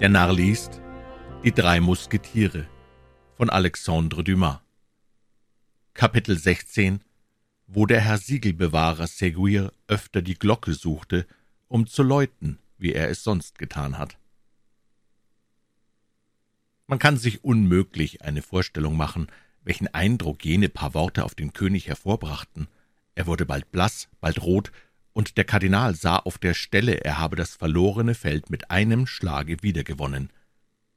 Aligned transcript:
Der 0.00 0.08
Narr 0.08 0.32
liest 0.32 0.80
Die 1.44 1.52
drei 1.52 1.78
Musketiere 1.78 2.66
von 3.36 3.50
Alexandre 3.50 4.24
Dumas 4.24 4.60
Kapitel 5.92 6.38
16 6.38 7.04
Wo 7.66 7.84
der 7.84 8.00
Herr 8.00 8.16
Siegelbewahrer 8.16 9.06
Seguier 9.06 9.74
öfter 9.88 10.22
die 10.22 10.38
Glocke 10.38 10.72
suchte, 10.72 11.26
um 11.68 11.86
zu 11.86 12.02
läuten, 12.02 12.58
wie 12.78 12.94
er 12.94 13.10
es 13.10 13.22
sonst 13.22 13.58
getan 13.58 13.98
hat. 13.98 14.16
Man 16.86 16.98
kann 16.98 17.18
sich 17.18 17.44
unmöglich 17.44 18.22
eine 18.22 18.40
Vorstellung 18.40 18.96
machen, 18.96 19.26
welchen 19.64 19.88
Eindruck 19.88 20.46
jene 20.46 20.70
paar 20.70 20.94
Worte 20.94 21.26
auf 21.26 21.34
den 21.34 21.52
König 21.52 21.88
hervorbrachten. 21.88 22.68
Er 23.14 23.26
wurde 23.26 23.44
bald 23.44 23.70
blass, 23.70 24.08
bald 24.22 24.40
rot, 24.40 24.72
und 25.12 25.36
der 25.36 25.44
Kardinal 25.44 25.94
sah 25.94 26.16
auf 26.16 26.38
der 26.38 26.54
Stelle, 26.54 27.04
er 27.04 27.18
habe 27.18 27.36
das 27.36 27.56
verlorene 27.56 28.14
Feld 28.14 28.50
mit 28.50 28.70
einem 28.70 29.06
Schlage 29.06 29.62
wiedergewonnen. 29.62 30.30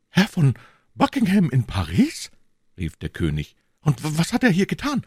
»Herr 0.10 0.28
von 0.28 0.54
Buckingham 0.96 1.50
in 1.50 1.66
Paris?« 1.66 2.30
rief 2.78 2.96
der 2.98 3.10
König. 3.10 3.56
»Und 3.82 3.98
was 4.18 4.34
hat 4.34 4.44
er 4.44 4.52
hier 4.52 4.68
getan?« 4.68 5.06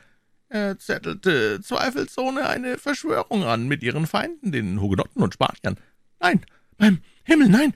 »Er 0.48 0.78
zettelte 0.78 1.60
zweifelsohne 1.60 2.48
eine 2.48 2.78
Verschwörung 2.78 3.44
an 3.44 3.68
mit 3.68 3.82
ihren 3.82 4.06
Feinden, 4.06 4.52
den 4.52 4.80
Hugenotten 4.80 5.22
und 5.22 5.34
Spaniern.« 5.34 5.78
»Nein, 6.20 6.44
beim 6.76 7.00
Himmel, 7.24 7.48
nein! 7.48 7.74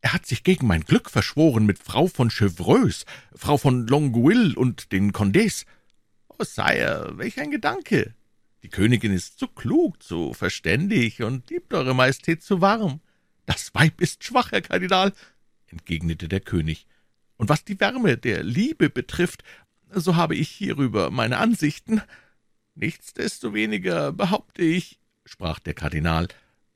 Er 0.00 0.12
hat 0.12 0.26
sich 0.26 0.42
gegen 0.42 0.66
mein 0.66 0.84
Glück 0.84 1.10
verschworen 1.10 1.64
mit 1.64 1.78
Frau 1.78 2.08
von 2.08 2.28
Chevreuse, 2.28 3.04
Frau 3.34 3.56
von 3.56 3.86
Longueville 3.86 4.56
und 4.56 4.90
den 4.90 5.12
Condés.« 5.12 5.64
»Oh, 6.28 6.42
Sire, 6.42 7.12
welch 7.16 7.38
ein 7.40 7.52
Gedanke! 7.52 8.14
Die 8.62 8.68
Königin 8.68 9.12
ist 9.12 9.38
zu 9.38 9.48
klug, 9.48 10.02
zu 10.02 10.34
verständig 10.34 11.22
und 11.22 11.50
liebt 11.50 11.74
Eure 11.74 11.94
Majestät 11.94 12.42
zu 12.42 12.60
warm. 12.60 13.00
Das 13.44 13.74
Weib 13.74 14.00
ist 14.00 14.22
schwach, 14.22 14.52
Herr 14.52 14.62
Kardinal, 14.62 15.12
entgegnete 15.66 16.28
der 16.28 16.40
König. 16.40 16.86
Und 17.36 17.48
was 17.48 17.64
die 17.64 17.80
Wärme 17.80 18.16
der 18.16 18.44
Liebe 18.44 18.88
betrifft, 18.88 19.42
so 19.90 20.14
habe 20.14 20.36
ich 20.36 20.48
hierüber 20.48 21.10
meine 21.10 21.38
Ansichten. 21.38 22.00
Nichtsdestoweniger 22.76 24.12
behaupte 24.12 24.62
ich, 24.62 25.00
sprach 25.24 25.58
der 25.58 25.74
Kardinal, 25.74 26.28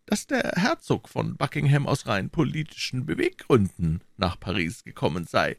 dass 0.07 0.27
der 0.27 0.55
Herzog 0.57 1.09
von 1.09 1.37
Buckingham 1.37 1.87
aus 1.87 2.07
rein 2.07 2.31
politischen 2.31 3.07
Beweggründen 3.07 4.03
nach 4.17 4.39
Paris 4.39 4.83
gekommen 4.83 5.25
sei. 5.27 5.57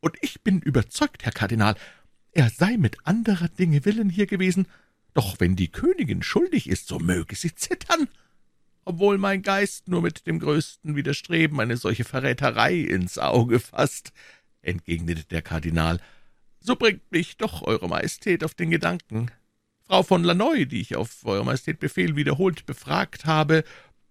Und 0.00 0.16
ich 0.20 0.42
bin 0.42 0.60
überzeugt, 0.60 1.24
Herr 1.24 1.32
Kardinal, 1.32 1.76
er 2.32 2.50
sei 2.50 2.76
mit 2.76 3.06
anderer 3.06 3.48
Dinge 3.48 3.84
willen 3.84 4.10
hier 4.10 4.26
gewesen, 4.26 4.66
doch 5.14 5.38
wenn 5.38 5.56
die 5.56 5.70
Königin 5.70 6.22
schuldig 6.22 6.68
ist, 6.68 6.88
so 6.88 6.98
möge 6.98 7.36
sie 7.36 7.54
zittern. 7.54 8.08
Obwohl 8.84 9.16
mein 9.16 9.42
Geist 9.42 9.88
nur 9.88 10.02
mit 10.02 10.26
dem 10.26 10.40
größten 10.40 10.94
Widerstreben 10.94 11.58
eine 11.60 11.76
solche 11.76 12.04
Verräterei 12.04 12.74
ins 12.74 13.16
Auge 13.16 13.60
fasst, 13.60 14.12
entgegnete 14.60 15.24
der 15.24 15.40
Kardinal, 15.40 16.00
so 16.60 16.76
bringt 16.76 17.10
mich 17.10 17.36
doch 17.36 17.62
Eure 17.62 17.88
Majestät 17.88 18.44
auf 18.44 18.54
den 18.54 18.70
Gedanken. 18.70 19.30
Frau 19.86 20.02
von 20.02 20.24
Lanoy, 20.24 20.66
die 20.66 20.80
ich 20.80 20.96
auf 20.96 21.24
Eure 21.24 21.44
Majestät 21.44 21.78
Befehl 21.78 22.16
wiederholt 22.16 22.66
befragt 22.66 23.24
habe, 23.24 23.64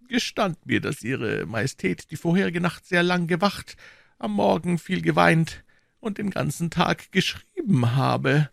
gestand 0.07 0.65
mir, 0.65 0.79
dass 0.79 1.03
Ihre 1.03 1.45
Majestät 1.45 2.11
die 2.11 2.17
vorherige 2.17 2.61
Nacht 2.61 2.85
sehr 2.85 3.03
lang 3.03 3.27
gewacht, 3.27 3.75
am 4.19 4.33
Morgen 4.33 4.77
viel 4.77 5.01
geweint 5.01 5.63
und 5.99 6.17
den 6.17 6.29
ganzen 6.29 6.69
Tag 6.69 7.11
geschrieben 7.11 7.95
habe 7.95 8.49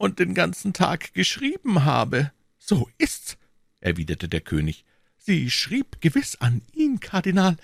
und 0.00 0.18
den 0.18 0.32
ganzen 0.32 0.72
Tag 0.72 1.12
geschrieben 1.12 1.84
habe. 1.84 2.32
So 2.56 2.88
ist's, 2.96 3.36
erwiderte 3.80 4.30
der 4.30 4.40
König. 4.40 4.86
Sie 5.18 5.50
schrieb 5.50 6.00
gewiss 6.00 6.36
an 6.40 6.62
ihn, 6.72 7.00
Kardinal. 7.00 7.58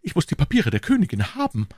Ich 0.00 0.14
muss 0.14 0.24
die 0.24 0.34
Papiere 0.34 0.70
der 0.70 0.80
Königin 0.80 1.34
haben. 1.34 1.68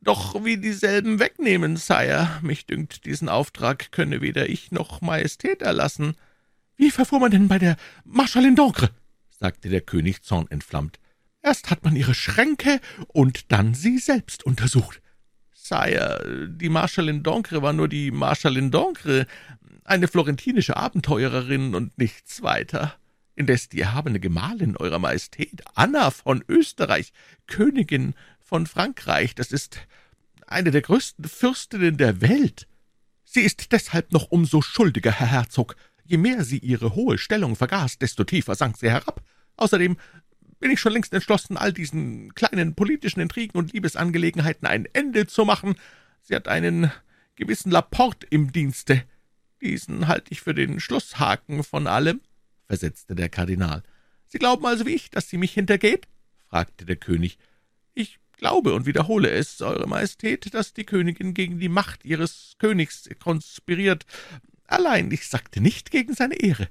Doch 0.00 0.44
wie 0.44 0.56
dieselben 0.56 1.20
wegnehmen, 1.20 1.76
Sire. 1.76 2.40
Mich 2.42 2.66
dünkt, 2.66 3.04
diesen 3.04 3.28
Auftrag 3.28 3.92
könne 3.92 4.20
weder 4.20 4.48
ich 4.48 4.72
noch 4.72 5.00
Majestät 5.00 5.62
erlassen. 5.62 6.16
Wie 6.74 6.90
verfuhr 6.90 7.20
man 7.20 7.30
denn 7.30 7.46
bei 7.46 7.60
der 7.60 7.76
Marschallin 8.04 8.56
d'Ancre? 8.56 8.90
sagte 9.30 9.68
der 9.68 9.82
König 9.82 10.24
zornentflammt. 10.24 10.98
Erst 11.40 11.70
hat 11.70 11.84
man 11.84 11.94
ihre 11.94 12.14
Schränke 12.14 12.80
und 13.06 13.52
dann 13.52 13.74
sie 13.74 13.98
selbst 13.98 14.42
untersucht. 14.42 15.01
Sire, 15.72 16.48
die 16.50 16.68
Marschallin 16.68 17.22
d'Ancre 17.22 17.62
war 17.62 17.72
nur 17.72 17.88
die 17.88 18.10
Marschallin 18.10 18.70
d'Ancre, 18.70 19.26
eine 19.84 20.06
florentinische 20.06 20.76
Abenteurerin 20.76 21.74
und 21.74 21.96
nichts 21.96 22.42
weiter. 22.42 22.94
Indes 23.36 23.70
die 23.70 23.80
erhabene 23.80 24.20
Gemahlin 24.20 24.76
Eurer 24.76 24.98
Majestät, 24.98 25.62
Anna 25.74 26.10
von 26.10 26.44
Österreich, 26.46 27.14
Königin 27.46 28.14
von 28.38 28.66
Frankreich, 28.66 29.34
das 29.34 29.50
ist 29.50 29.78
eine 30.46 30.72
der 30.72 30.82
größten 30.82 31.24
Fürstinnen 31.24 31.96
der 31.96 32.20
Welt. 32.20 32.68
Sie 33.24 33.40
ist 33.40 33.72
deshalb 33.72 34.12
noch 34.12 34.30
umso 34.30 34.60
schuldiger, 34.60 35.10
Herr 35.10 35.28
Herzog. 35.28 35.76
Je 36.04 36.18
mehr 36.18 36.44
sie 36.44 36.58
ihre 36.58 36.94
hohe 36.94 37.16
Stellung 37.16 37.56
vergaß, 37.56 37.96
desto 37.96 38.24
tiefer 38.24 38.56
sank 38.56 38.76
sie 38.76 38.90
herab. 38.90 39.22
Außerdem 39.56 39.96
bin 40.62 40.70
ich 40.70 40.80
schon 40.80 40.92
längst 40.92 41.12
entschlossen, 41.12 41.56
all 41.56 41.72
diesen 41.72 42.34
kleinen 42.34 42.74
politischen 42.74 43.20
Intrigen 43.20 43.58
und 43.58 43.72
Liebesangelegenheiten 43.72 44.66
ein 44.66 44.86
Ende 44.92 45.26
zu 45.26 45.44
machen. 45.44 45.74
Sie 46.22 46.36
hat 46.36 46.46
einen 46.46 46.92
gewissen 47.34 47.72
Laporte 47.72 48.28
im 48.30 48.52
Dienste. 48.52 49.02
Diesen 49.60 50.06
halte 50.06 50.30
ich 50.30 50.40
für 50.40 50.54
den 50.54 50.78
Schlusshaken 50.78 51.64
von 51.64 51.88
allem, 51.88 52.20
versetzte 52.68 53.16
der 53.16 53.28
Kardinal. 53.28 53.82
Sie 54.28 54.38
glauben 54.38 54.64
also 54.64 54.86
wie 54.86 54.94
ich, 54.94 55.10
dass 55.10 55.28
sie 55.28 55.36
mich 55.36 55.52
hintergeht? 55.52 56.06
fragte 56.48 56.86
der 56.86 56.96
König. 56.96 57.38
Ich 57.92 58.20
glaube 58.36 58.72
und 58.72 58.86
wiederhole 58.86 59.30
es, 59.30 59.60
Eure 59.62 59.88
Majestät, 59.88 60.54
dass 60.54 60.74
die 60.74 60.84
Königin 60.84 61.34
gegen 61.34 61.58
die 61.58 61.68
Macht 61.68 62.04
ihres 62.04 62.54
Königs 62.58 63.08
konspiriert. 63.18 64.06
Allein 64.68 65.10
ich 65.10 65.26
sagte 65.26 65.60
nicht 65.60 65.90
gegen 65.90 66.14
seine 66.14 66.36
Ehre. 66.36 66.68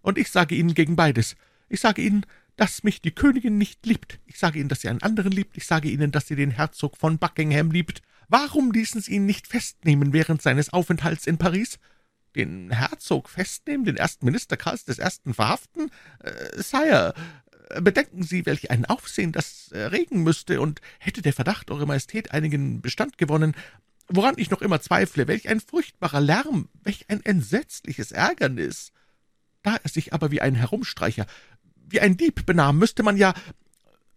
Und 0.00 0.16
ich 0.16 0.30
sage 0.30 0.54
Ihnen 0.54 0.74
gegen 0.74 0.94
beides. 0.94 1.34
Ich 1.68 1.80
sage 1.80 2.02
Ihnen, 2.02 2.24
dass 2.56 2.82
mich 2.84 3.00
die 3.00 3.12
Königin 3.12 3.58
nicht 3.58 3.86
liebt. 3.86 4.20
Ich 4.26 4.38
sage 4.38 4.58
Ihnen, 4.58 4.68
dass 4.68 4.82
sie 4.82 4.88
einen 4.88 5.02
anderen 5.02 5.32
liebt. 5.32 5.56
Ich 5.56 5.66
sage 5.66 5.88
Ihnen, 5.88 6.12
dass 6.12 6.28
sie 6.28 6.36
den 6.36 6.50
Herzog 6.50 6.96
von 6.96 7.18
Buckingham 7.18 7.70
liebt. 7.70 8.02
Warum 8.28 8.72
ließen 8.72 9.00
Sie 9.00 9.14
ihn 9.14 9.26
nicht 9.26 9.46
festnehmen 9.46 10.12
während 10.12 10.42
seines 10.42 10.72
Aufenthalts 10.72 11.26
in 11.26 11.38
Paris? 11.38 11.78
Den 12.34 12.70
Herzog 12.70 13.28
festnehmen, 13.28 13.84
den 13.84 13.96
ersten 13.96 14.24
Minister 14.24 14.56
Karls 14.56 14.84
des 14.84 14.98
Ersten 14.98 15.34
verhaften? 15.34 15.90
Äh, 16.20 16.62
Sire, 16.62 17.14
bedenken 17.80 18.22
Sie, 18.22 18.46
welch 18.46 18.70
ein 18.70 18.84
Aufsehen 18.84 19.32
das 19.32 19.70
erregen 19.72 20.22
müsste, 20.22 20.60
und 20.60 20.80
hätte 20.98 21.22
der 21.22 21.32
Verdacht 21.32 21.70
Eure 21.70 21.86
Majestät 21.86 22.32
einigen 22.32 22.80
Bestand 22.80 23.18
gewonnen, 23.18 23.54
woran 24.08 24.34
ich 24.36 24.50
noch 24.50 24.62
immer 24.62 24.80
zweifle, 24.80 25.28
welch 25.28 25.48
ein 25.48 25.60
furchtbarer 25.60 26.20
Lärm, 26.20 26.68
welch 26.82 27.06
ein 27.08 27.24
entsetzliches 27.24 28.12
Ärgernis. 28.12 28.92
Da 29.62 29.76
er 29.76 29.88
sich 29.88 30.12
aber 30.12 30.30
wie 30.30 30.40
ein 30.40 30.54
Herumstreicher 30.54 31.26
wie 31.88 32.00
ein 32.00 32.16
Dieb 32.16 32.46
benahm, 32.46 32.78
müsste 32.78 33.02
man 33.02 33.16
ja 33.16 33.34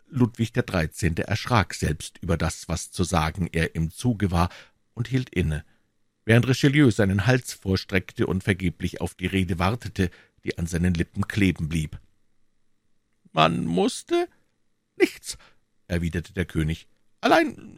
Ludwig 0.08 0.54
der 0.54 0.64
Dreizehnte 0.64 1.28
erschrak 1.28 1.74
selbst 1.74 2.18
über 2.22 2.38
das, 2.38 2.70
was 2.70 2.92
zu 2.92 3.04
sagen 3.04 3.50
er 3.52 3.76
im 3.76 3.92
Zuge 3.92 4.32
war, 4.32 4.50
und 4.94 5.10
hielt 5.10 5.30
inne, 5.30 5.66
während 6.24 6.48
Richelieu 6.48 6.90
seinen 6.90 7.26
Hals 7.26 7.54
vorstreckte 7.54 8.28
und 8.28 8.44
vergeblich 8.44 9.02
auf 9.02 9.14
die 9.14 9.28
Rede 9.28 9.60
wartete, 9.60 10.10
die 10.44 10.58
an 10.58 10.68
seinen 10.68 10.94
Lippen 10.94 11.28
kleben 11.28 11.68
blieb. 11.68 12.00
»Man 13.34 13.66
musste?« 13.66 14.30
»Nichts«, 14.96 15.38
erwiderte 15.88 16.34
der 16.34 16.46
König. 16.46 16.88
»Allein, 17.20 17.78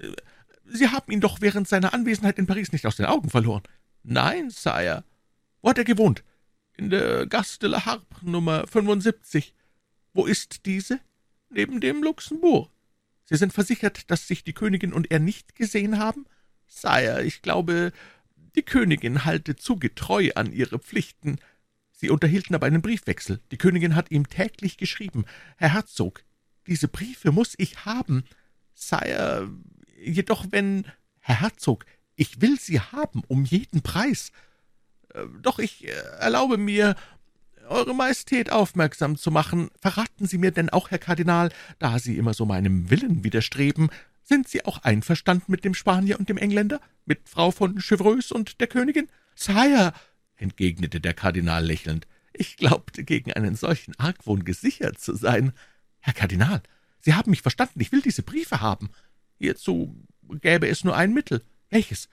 Sie 0.65 0.89
haben 0.89 1.11
ihn 1.11 1.21
doch 1.21 1.41
während 1.41 1.67
seiner 1.67 1.93
Anwesenheit 1.93 2.37
in 2.37 2.45
Paris 2.45 2.71
nicht 2.71 2.85
aus 2.85 2.97
den 2.97 3.07
Augen 3.07 3.29
verloren.« 3.29 3.63
»Nein, 4.03 4.51
Sire.« 4.51 5.03
»Wo 5.61 5.69
hat 5.69 5.79
er 5.79 5.83
gewohnt?« 5.83 6.23
»In 6.73 6.91
der 6.91 7.25
Gasse 7.25 7.57
de 7.57 7.69
la 7.69 7.85
Harpe, 7.85 8.17
Nummer 8.21 8.65
75.« 8.65 9.53
»Wo 10.17 10.25
ist 10.25 10.65
diese?« 10.65 10.99
»Neben 11.51 11.79
dem 11.79 12.01
Luxembourg.« 12.01 12.71
»Sie 13.25 13.35
sind 13.35 13.53
versichert, 13.53 14.09
dass 14.09 14.27
sich 14.27 14.43
die 14.43 14.53
Königin 14.53 14.91
und 14.91 15.11
er 15.11 15.19
nicht 15.19 15.53
gesehen 15.53 15.99
haben?« 15.99 16.25
»Sire, 16.65 17.23
ich 17.23 17.43
glaube, 17.43 17.91
die 18.55 18.63
Königin 18.63 19.25
halte 19.25 19.55
zu 19.55 19.77
getreu 19.77 20.31
an 20.33 20.51
ihre 20.51 20.79
Pflichten.« 20.79 21.37
Sie 21.91 22.09
unterhielten 22.09 22.55
aber 22.55 22.65
einen 22.65 22.81
Briefwechsel. 22.81 23.41
Die 23.51 23.59
Königin 23.59 23.93
hat 23.93 24.09
ihm 24.09 24.27
täglich 24.27 24.77
geschrieben. 24.77 25.25
»Herr 25.55 25.73
Herzog, 25.73 26.23
diese 26.65 26.87
Briefe 26.87 27.31
muss 27.31 27.53
ich 27.55 27.85
haben.« 27.85 28.23
»Sire, 28.73 29.51
jedoch 30.01 30.47
wenn...« 30.49 30.87
»Herr 31.19 31.41
Herzog, 31.41 31.85
ich 32.15 32.41
will 32.41 32.59
sie 32.59 32.79
haben, 32.79 33.21
um 33.27 33.45
jeden 33.45 33.83
Preis.« 33.83 34.31
äh, 35.13 35.25
»Doch 35.43 35.59
ich 35.59 35.87
äh, 35.87 35.91
erlaube 35.91 36.57
mir, 36.57 36.95
eure 37.67 37.93
Majestät 37.93 38.51
aufmerksam 38.51 39.17
zu 39.17 39.31
machen. 39.31 39.69
Verraten 39.79 40.25
Sie 40.25 40.37
mir 40.37 40.51
denn 40.51 40.69
auch, 40.69 40.91
Herr 40.91 40.99
Kardinal, 40.99 41.51
da 41.79 41.99
Sie 41.99 42.17
immer 42.17 42.33
so 42.33 42.45
meinem 42.45 42.89
Willen 42.89 43.23
widerstreben, 43.23 43.89
sind 44.23 44.47
Sie 44.47 44.65
auch 44.65 44.83
einverstanden 44.83 45.51
mit 45.51 45.63
dem 45.63 45.73
Spanier 45.73 46.19
und 46.19 46.29
dem 46.29 46.37
Engländer, 46.37 46.81
mit 47.05 47.29
Frau 47.29 47.51
von 47.51 47.79
Chevreuse 47.79 48.33
und 48.33 48.59
der 48.59 48.67
Königin? 48.67 49.07
Sire, 49.35 49.93
entgegnete 50.35 50.99
der 50.99 51.13
Kardinal 51.13 51.65
lächelnd, 51.65 52.07
ich 52.33 52.57
glaubte, 52.57 53.03
gegen 53.03 53.33
einen 53.33 53.55
solchen 53.55 53.97
Argwohn 53.97 54.43
gesichert 54.43 54.99
zu 54.99 55.15
sein. 55.15 55.53
Herr 55.99 56.13
Kardinal, 56.13 56.61
Sie 56.99 57.13
haben 57.13 57.31
mich 57.31 57.41
verstanden, 57.41 57.79
ich 57.79 57.91
will 57.91 58.01
diese 58.01 58.21
Briefe 58.21 58.61
haben. 58.61 58.89
Hierzu 59.39 59.95
gäbe 60.41 60.67
es 60.67 60.83
nur 60.83 60.95
ein 60.95 61.13
Mittel. 61.13 61.41
Welches? 61.69 62.09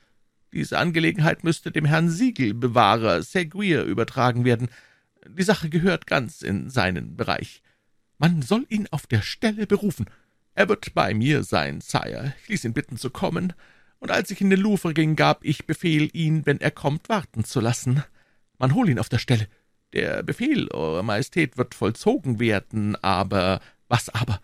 Diese 0.53 0.79
Angelegenheit 0.79 1.43
müsste 1.43 1.73
dem 1.73 1.85
Herrn 1.85 2.09
Siegelbewahrer 2.09 3.23
Seguier 3.23 3.83
übertragen 3.83 4.45
werden. 4.45 4.69
Die 5.27 5.43
Sache 5.43 5.71
gehört 5.71 6.07
ganz 6.07 6.43
in 6.43 6.71
seinen 6.71 7.17
Bereich. 7.17 7.63
Man 8.19 8.43
soll 8.43 8.67
ihn 8.69 8.89
auf 8.91 9.07
der 9.07 9.23
Stelle 9.23 9.67
berufen. 9.67 10.07
Er 10.55 10.69
wird 10.69 10.95
bei 10.95 11.15
mir 11.15 11.43
sein, 11.43 11.81
Sire. 11.81 12.35
Ich 12.43 12.49
ließ 12.49 12.65
ihn 12.65 12.75
bitten 12.75 12.97
zu 12.97 13.11
kommen, 13.11 13.53
und 14.05 14.11
als 14.11 14.31
ich 14.31 14.43
in 14.43 14.51
den 14.51 14.61
Louvre 14.61 14.93
ging, 14.93 15.17
gab 15.17 15.43
ich 15.47 15.67
Befehl, 15.67 16.11
ihn, 16.13 16.45
wenn 16.45 16.61
er 16.61 16.71
kommt, 16.71 17.09
warten 17.09 17.43
zu 17.43 17.59
lassen. 17.59 18.05
Man 18.59 18.75
hol 18.75 18.91
ihn 18.91 18.99
auf 18.99 19.09
der 19.09 19.17
Stelle. 19.17 19.49
Der 19.95 20.23
Befehl, 20.23 20.69
Eure 20.73 21.03
Majestät, 21.03 21.57
wird 21.57 21.75
vollzogen 21.75 22.39
werden, 22.39 22.97
aber 23.03 23.63
was 23.89 24.11
aber? 24.11 24.43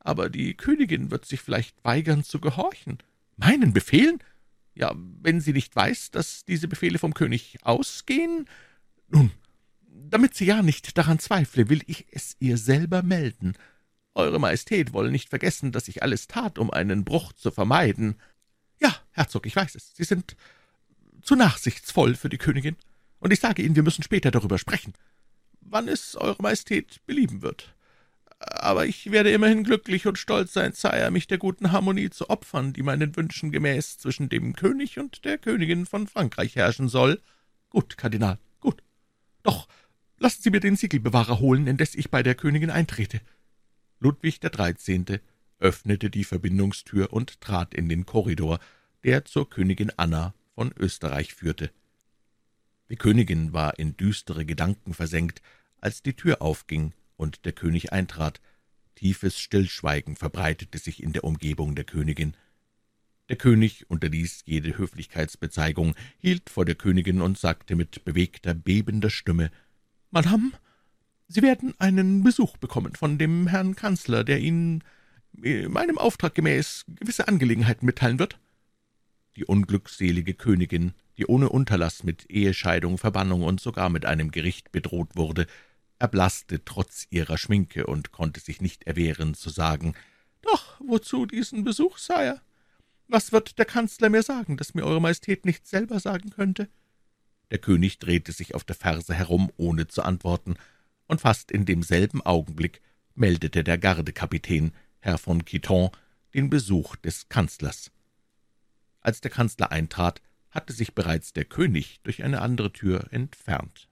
Aber 0.00 0.28
die 0.28 0.54
Königin 0.54 1.12
wird 1.12 1.24
sich 1.24 1.40
vielleicht 1.40 1.84
weigern 1.84 2.24
zu 2.24 2.40
gehorchen. 2.40 2.98
Meinen 3.36 3.72
Befehlen? 3.72 4.18
Ja, 4.74 4.92
wenn 4.96 5.40
sie 5.40 5.52
nicht 5.52 5.76
weiß, 5.76 6.10
dass 6.10 6.44
diese 6.44 6.66
Befehle 6.66 6.98
vom 6.98 7.14
König 7.14 7.58
ausgehen? 7.62 8.46
Nun, 9.08 9.30
damit 10.08 10.34
sie 10.34 10.46
ja 10.46 10.62
nicht 10.62 10.96
daran 10.98 11.18
zweifle, 11.18 11.68
will 11.68 11.82
ich 11.86 12.06
es 12.10 12.36
ihr 12.38 12.58
selber 12.58 13.02
melden. 13.02 13.54
Eure 14.14 14.38
Majestät 14.38 14.92
wollen 14.92 15.12
nicht 15.12 15.28
vergessen, 15.28 15.72
dass 15.72 15.88
ich 15.88 16.02
alles 16.02 16.26
tat, 16.26 16.58
um 16.58 16.70
einen 16.70 17.04
Bruch 17.04 17.32
zu 17.32 17.50
vermeiden. 17.50 18.16
Ja, 18.80 18.94
Herzog, 19.10 19.46
ich 19.46 19.56
weiß 19.56 19.74
es. 19.74 19.94
Sie 19.94 20.04
sind 20.04 20.36
zu 21.22 21.34
nachsichtsvoll 21.34 22.14
für 22.14 22.28
die 22.28 22.38
Königin, 22.38 22.76
und 23.18 23.32
ich 23.32 23.40
sage 23.40 23.62
Ihnen, 23.62 23.76
wir 23.76 23.82
müssen 23.82 24.02
später 24.02 24.30
darüber 24.30 24.58
sprechen, 24.58 24.92
wann 25.60 25.88
es 25.88 26.16
Eure 26.16 26.42
Majestät 26.42 27.04
belieben 27.06 27.42
wird. 27.42 27.74
Aber 28.38 28.86
ich 28.86 29.10
werde 29.10 29.32
immerhin 29.32 29.64
glücklich 29.64 30.06
und 30.06 30.18
stolz 30.18 30.52
sein, 30.52 30.72
Sire, 30.72 31.10
mich 31.10 31.26
der 31.26 31.38
guten 31.38 31.72
Harmonie 31.72 32.10
zu 32.10 32.28
opfern, 32.28 32.74
die 32.74 32.82
meinen 32.82 33.16
Wünschen 33.16 33.50
gemäß 33.50 33.96
zwischen 33.98 34.28
dem 34.28 34.54
König 34.54 34.98
und 34.98 35.24
der 35.24 35.38
Königin 35.38 35.86
von 35.86 36.06
Frankreich 36.06 36.54
herrschen 36.54 36.88
soll. 36.88 37.22
Gut, 37.70 37.96
Kardinal, 37.96 38.38
gut. 38.60 38.82
Doch 39.42 39.68
lassen 40.18 40.42
Sie 40.42 40.50
mir 40.50 40.60
den 40.60 40.76
Siegelbewahrer 40.76 41.40
holen, 41.40 41.66
indes 41.66 41.94
ich 41.94 42.10
bei 42.10 42.22
der 42.22 42.34
Königin 42.34 42.70
eintrete. 42.70 43.20
Ludwig 44.00 44.40
der 44.40 44.50
Dreizehnte 44.50 45.20
öffnete 45.58 46.10
die 46.10 46.24
Verbindungstür 46.24 47.12
und 47.12 47.40
trat 47.40 47.74
in 47.74 47.88
den 47.88 48.06
Korridor, 48.06 48.58
der 49.04 49.24
zur 49.24 49.48
Königin 49.48 49.92
Anna 49.96 50.34
von 50.54 50.72
Österreich 50.78 51.34
führte. 51.34 51.70
Die 52.88 52.96
Königin 52.96 53.52
war 53.52 53.78
in 53.78 53.96
düstere 53.96 54.44
Gedanken 54.44 54.94
versenkt, 54.94 55.42
als 55.80 56.02
die 56.02 56.14
Tür 56.14 56.42
aufging 56.42 56.92
und 57.16 57.44
der 57.44 57.52
König 57.52 57.92
eintrat. 57.92 58.40
Tiefes 58.94 59.38
Stillschweigen 59.38 60.16
verbreitete 60.16 60.78
sich 60.78 61.02
in 61.02 61.12
der 61.12 61.24
Umgebung 61.24 61.74
der 61.74 61.84
Königin. 61.84 62.34
Der 63.28 63.36
König 63.36 63.90
unterließ 63.90 64.42
jede 64.44 64.78
Höflichkeitsbezeigung, 64.78 65.94
hielt 66.18 66.48
vor 66.48 66.64
der 66.64 66.76
Königin 66.76 67.20
und 67.20 67.38
sagte 67.38 67.74
mit 67.74 68.04
bewegter, 68.04 68.54
bebender 68.54 69.10
Stimme 69.10 69.50
»Madame, 70.16 70.52
Sie 71.28 71.42
werden 71.42 71.74
einen 71.78 72.24
Besuch 72.24 72.56
bekommen 72.56 72.94
von 72.94 73.18
dem 73.18 73.48
Herrn 73.48 73.76
Kanzler, 73.76 74.24
der 74.24 74.40
Ihnen 74.40 74.82
äh, 75.42 75.68
meinem 75.68 75.98
Auftrag 75.98 76.34
gemäß 76.34 76.86
gewisse 76.88 77.28
Angelegenheiten 77.28 77.84
mitteilen 77.84 78.18
wird.« 78.18 78.38
Die 79.36 79.44
unglückselige 79.44 80.32
Königin, 80.32 80.94
die 81.18 81.26
ohne 81.26 81.50
Unterlass 81.50 82.02
mit 82.02 82.30
Ehescheidung, 82.30 82.96
Verbannung 82.96 83.42
und 83.42 83.60
sogar 83.60 83.90
mit 83.90 84.06
einem 84.06 84.30
Gericht 84.30 84.72
bedroht 84.72 85.16
wurde, 85.16 85.46
erblaßte 85.98 86.64
trotz 86.64 87.06
ihrer 87.10 87.36
Schminke 87.36 87.86
und 87.86 88.10
konnte 88.10 88.40
sich 88.40 88.62
nicht 88.62 88.84
erwehren, 88.84 89.34
zu 89.34 89.50
sagen, 89.50 89.94
»Doch, 90.40 90.80
wozu 90.80 91.26
diesen 91.26 91.62
Besuch, 91.62 91.98
Sire? 91.98 92.40
Was 93.06 93.32
wird 93.32 93.58
der 93.58 93.66
Kanzler 93.66 94.08
mir 94.08 94.22
sagen, 94.22 94.56
das 94.56 94.72
mir 94.72 94.86
Eure 94.86 95.02
Majestät 95.02 95.44
nicht 95.44 95.66
selber 95.66 96.00
sagen 96.00 96.30
könnte?« 96.30 96.70
Der 97.50 97.58
König 97.58 97.98
drehte 97.98 98.32
sich 98.32 98.54
auf 98.54 98.64
der 98.64 98.76
Ferse 98.76 99.14
herum, 99.14 99.52
ohne 99.56 99.86
zu 99.86 100.02
antworten, 100.02 100.56
und 101.06 101.20
fast 101.20 101.52
in 101.52 101.64
demselben 101.64 102.20
Augenblick 102.22 102.80
meldete 103.14 103.62
der 103.62 103.78
Gardekapitän, 103.78 104.72
Herr 104.98 105.18
von 105.18 105.44
Quiton, 105.44 105.90
den 106.34 106.50
Besuch 106.50 106.96
des 106.96 107.28
Kanzlers. 107.28 107.90
Als 109.00 109.20
der 109.20 109.30
Kanzler 109.30 109.70
eintrat, 109.70 110.20
hatte 110.50 110.72
sich 110.72 110.94
bereits 110.94 111.32
der 111.32 111.44
König 111.44 112.00
durch 112.02 112.24
eine 112.24 112.40
andere 112.40 112.72
Tür 112.72 113.12
entfernt. 113.12 113.88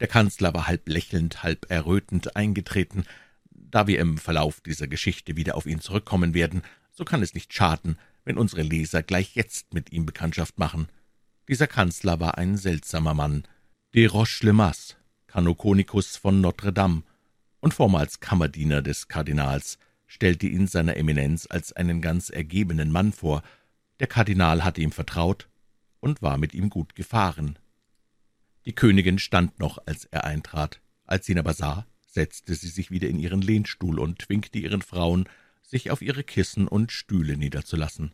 Der 0.00 0.08
Kanzler 0.08 0.52
war 0.54 0.66
halb 0.66 0.88
lächelnd, 0.88 1.42
halb 1.42 1.70
errötend 1.70 2.36
eingetreten. 2.36 3.04
Da 3.50 3.86
wir 3.86 3.98
im 3.98 4.18
Verlauf 4.18 4.60
dieser 4.60 4.86
Geschichte 4.86 5.36
wieder 5.36 5.56
auf 5.56 5.66
ihn 5.66 5.80
zurückkommen 5.80 6.34
werden, 6.34 6.62
so 6.90 7.04
kann 7.04 7.22
es 7.22 7.34
nicht 7.34 7.52
schaden, 7.52 7.98
wenn 8.24 8.38
unsere 8.38 8.62
Leser 8.62 9.02
gleich 9.02 9.34
jetzt 9.34 9.72
mit 9.74 9.92
ihm 9.92 10.06
Bekanntschaft 10.06 10.58
machen. 10.58 10.88
Dieser 11.48 11.66
Kanzler 11.66 12.20
war 12.20 12.36
ein 12.36 12.58
seltsamer 12.58 13.14
Mann, 13.14 13.44
de 13.94 14.04
Roche-le-Mas, 14.04 14.96
Kanokonikus 15.28 16.16
von 16.16 16.42
Notre 16.42 16.74
Dame 16.74 17.04
und 17.60 17.72
vormals 17.72 18.20
Kammerdiener 18.20 18.82
des 18.82 19.08
Kardinals, 19.08 19.78
stellte 20.06 20.46
ihn 20.46 20.66
seiner 20.66 20.98
Eminenz 20.98 21.46
als 21.48 21.72
einen 21.72 22.02
ganz 22.02 22.28
ergebenen 22.28 22.92
Mann 22.92 23.12
vor. 23.12 23.42
Der 23.98 24.06
Kardinal 24.06 24.62
hatte 24.62 24.82
ihm 24.82 24.92
vertraut 24.92 25.48
und 26.00 26.20
war 26.20 26.36
mit 26.36 26.52
ihm 26.52 26.68
gut 26.68 26.94
gefahren. 26.94 27.58
Die 28.66 28.74
Königin 28.74 29.18
stand 29.18 29.58
noch, 29.58 29.78
als 29.86 30.04
er 30.04 30.24
eintrat. 30.24 30.82
Als 31.06 31.24
sie 31.24 31.32
ihn 31.32 31.38
aber 31.38 31.54
sah, 31.54 31.86
setzte 32.06 32.54
sie 32.54 32.68
sich 32.68 32.90
wieder 32.90 33.08
in 33.08 33.18
ihren 33.18 33.40
Lehnstuhl 33.40 33.98
und 33.98 34.28
winkte 34.28 34.58
ihren 34.58 34.82
Frauen, 34.82 35.26
sich 35.62 35.90
auf 35.90 36.02
ihre 36.02 36.24
Kissen 36.24 36.68
und 36.68 36.92
Stühle 36.92 37.38
niederzulassen. 37.38 38.12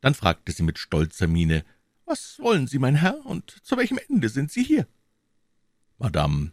Dann 0.00 0.14
fragte 0.14 0.52
sie 0.52 0.62
mit 0.62 0.78
stolzer 0.78 1.26
Miene, 1.26 1.64
»Was 2.06 2.38
wollen 2.38 2.68
Sie, 2.68 2.78
mein 2.78 2.94
Herr, 2.94 3.26
und 3.26 3.50
zu 3.64 3.76
welchem 3.76 3.98
Ende 4.08 4.28
sind 4.28 4.52
Sie 4.52 4.62
hier?« 4.62 4.86
»Madame, 5.98 6.52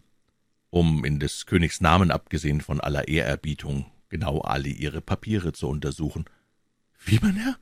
um 0.71 1.05
in 1.05 1.19
des 1.19 1.45
Königs 1.45 1.79
Namen 1.79 2.09
abgesehen 2.09 2.59
von 2.59 2.81
aller 2.81 3.07
Ehrerbietung 3.07 3.85
genau 4.09 4.41
alle 4.41 4.69
Ihre 4.69 5.01
Papiere 5.01 5.53
zu 5.53 5.67
untersuchen.« 5.67 6.25
»Wie, 7.05 7.19
mein 7.21 7.35
Herr? 7.35 7.57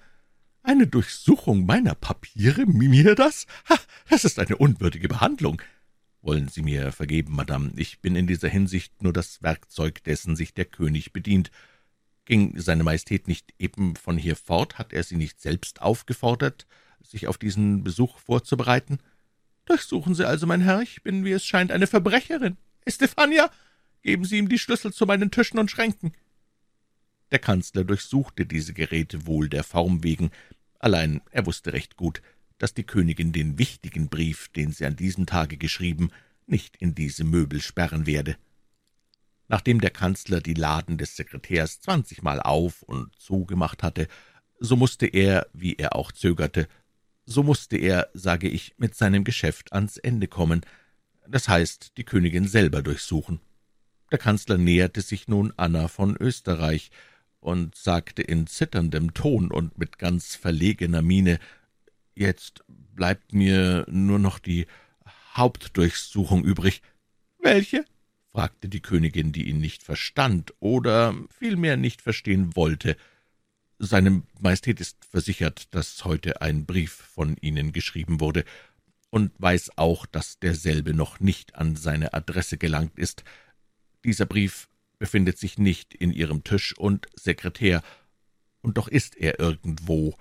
Eine 0.63 0.87
Durchsuchung 0.87 1.65
meiner 1.65 1.95
Papiere? 1.95 2.65
Mir 2.65 3.15
das? 3.15 3.45
Ha, 3.67 3.77
das 4.09 4.23
ist 4.25 4.39
eine 4.39 4.57
unwürdige 4.57 5.07
Behandlung. 5.07 5.61
Wollen 6.21 6.47
Sie 6.47 6.61
mir 6.61 6.91
vergeben, 6.91 7.35
Madame, 7.35 7.73
ich 7.75 7.99
bin 7.99 8.15
in 8.15 8.27
dieser 8.27 8.47
Hinsicht 8.47 9.01
nur 9.01 9.11
das 9.11 9.41
Werkzeug, 9.41 10.03
dessen 10.03 10.35
sich 10.35 10.53
der 10.53 10.65
König 10.65 11.13
bedient. 11.13 11.51
Ging 12.25 12.59
seine 12.59 12.83
Majestät 12.83 13.27
nicht 13.27 13.53
eben 13.57 13.95
von 13.95 14.17
hier 14.17 14.35
fort, 14.35 14.77
hat 14.77 14.93
er 14.93 15.03
Sie 15.03 15.17
nicht 15.17 15.41
selbst 15.41 15.81
aufgefordert, 15.81 16.67
sich 17.03 17.27
auf 17.27 17.37
diesen 17.37 17.83
Besuch 17.83 18.19
vorzubereiten? 18.19 18.99
Durchsuchen 19.65 20.15
Sie 20.15 20.27
also, 20.27 20.47
mein 20.47 20.61
Herr, 20.61 20.81
ich 20.81 21.03
bin, 21.03 21.23
wie 21.23 21.31
es 21.31 21.45
scheint, 21.45 21.71
eine 21.71 21.87
Verbrecherin. 21.87 22.57
Estefania, 22.85 23.51
geben 24.01 24.25
Sie 24.25 24.37
ihm 24.37 24.49
die 24.49 24.59
Schlüssel 24.59 24.91
zu 24.91 25.05
meinen 25.05 25.31
Tischen 25.31 25.59
und 25.59 25.69
Schränken. 25.69 26.13
Der 27.31 27.39
Kanzler 27.39 27.83
durchsuchte 27.83 28.45
diese 28.45 28.73
Geräte 28.73 29.25
wohl 29.25 29.47
der 29.49 29.63
Form 29.63 30.03
wegen, 30.03 30.31
allein 30.79 31.21
er 31.31 31.45
wusste 31.45 31.73
recht 31.73 31.95
gut, 31.95 32.21
dass 32.57 32.73
die 32.73 32.83
Königin 32.83 33.31
den 33.31 33.57
wichtigen 33.57 34.09
Brief, 34.09 34.49
den 34.49 34.71
sie 34.71 34.85
an 34.85 34.95
diesem 34.95 35.25
Tage 35.25 35.57
geschrieben, 35.57 36.11
nicht 36.45 36.77
in 36.77 36.93
diese 36.93 37.23
Möbel 37.23 37.61
sperren 37.61 38.05
werde. 38.05 38.35
Nachdem 39.47 39.81
der 39.81 39.89
Kanzler 39.89 40.41
die 40.41 40.53
Laden 40.53 40.97
des 40.97 41.15
Sekretärs 41.15 41.81
zwanzigmal 41.81 42.41
auf 42.41 42.83
und 42.83 43.15
zugemacht 43.15 43.83
hatte, 43.83 44.07
so 44.59 44.75
musste 44.75 45.07
er, 45.07 45.47
wie 45.53 45.75
er 45.75 45.95
auch 45.95 46.11
zögerte, 46.11 46.67
so 47.31 47.43
musste 47.43 47.77
er, 47.77 48.09
sage 48.13 48.47
ich, 48.47 48.75
mit 48.77 48.95
seinem 48.95 49.23
Geschäft 49.23 49.73
ans 49.73 49.97
Ende 49.97 50.27
kommen, 50.27 50.61
das 51.27 51.47
heißt, 51.47 51.97
die 51.97 52.03
Königin 52.03 52.47
selber 52.47 52.81
durchsuchen. 52.81 53.39
Der 54.11 54.17
Kanzler 54.17 54.57
näherte 54.57 55.01
sich 55.01 55.27
nun 55.27 55.53
Anna 55.57 55.87
von 55.87 56.15
Österreich, 56.17 56.91
und 57.41 57.75
sagte 57.75 58.21
in 58.21 58.47
zitterndem 58.47 59.13
Ton 59.13 59.51
und 59.51 59.77
mit 59.77 59.97
ganz 59.97 60.35
verlegener 60.35 61.01
Miene, 61.01 61.39
»Jetzt 62.15 62.63
bleibt 62.67 63.33
mir 63.33 63.85
nur 63.89 64.19
noch 64.19 64.39
die 64.39 64.67
Hauptdurchsuchung 65.35 66.43
übrig.« 66.43 66.81
»Welche?« 67.39 67.83
fragte 68.31 68.69
die 68.69 68.81
Königin, 68.81 69.31
die 69.33 69.49
ihn 69.49 69.59
nicht 69.59 69.83
verstand 69.83 70.53
oder 70.59 71.15
vielmehr 71.37 71.75
nicht 71.75 72.01
verstehen 72.01 72.55
wollte. 72.55 72.95
»Seine 73.83 74.21
Majestät 74.39 74.79
ist 74.79 75.03
versichert, 75.05 75.73
dass 75.73 76.05
heute 76.05 76.39
ein 76.43 76.67
Brief 76.67 76.91
von 76.91 77.35
Ihnen 77.37 77.71
geschrieben 77.71 78.19
wurde 78.19 78.45
und 79.09 79.31
weiß 79.39 79.71
auch, 79.75 80.05
dass 80.05 80.37
derselbe 80.37 80.93
noch 80.93 81.19
nicht 81.19 81.55
an 81.55 81.75
seine 81.75 82.13
Adresse 82.13 82.59
gelangt 82.59 82.99
ist. 82.99 83.23
Dieser 84.03 84.27
Brief 84.27 84.69
befindet 84.99 85.39
sich 85.39 85.57
nicht 85.57 85.95
in 85.95 86.13
Ihrem 86.13 86.43
Tisch 86.43 86.77
und 86.77 87.07
Sekretär, 87.15 87.81
und 88.61 88.77
doch 88.77 88.87
ist 88.87 89.17
er 89.17 89.39
irgendwo. 89.39 90.15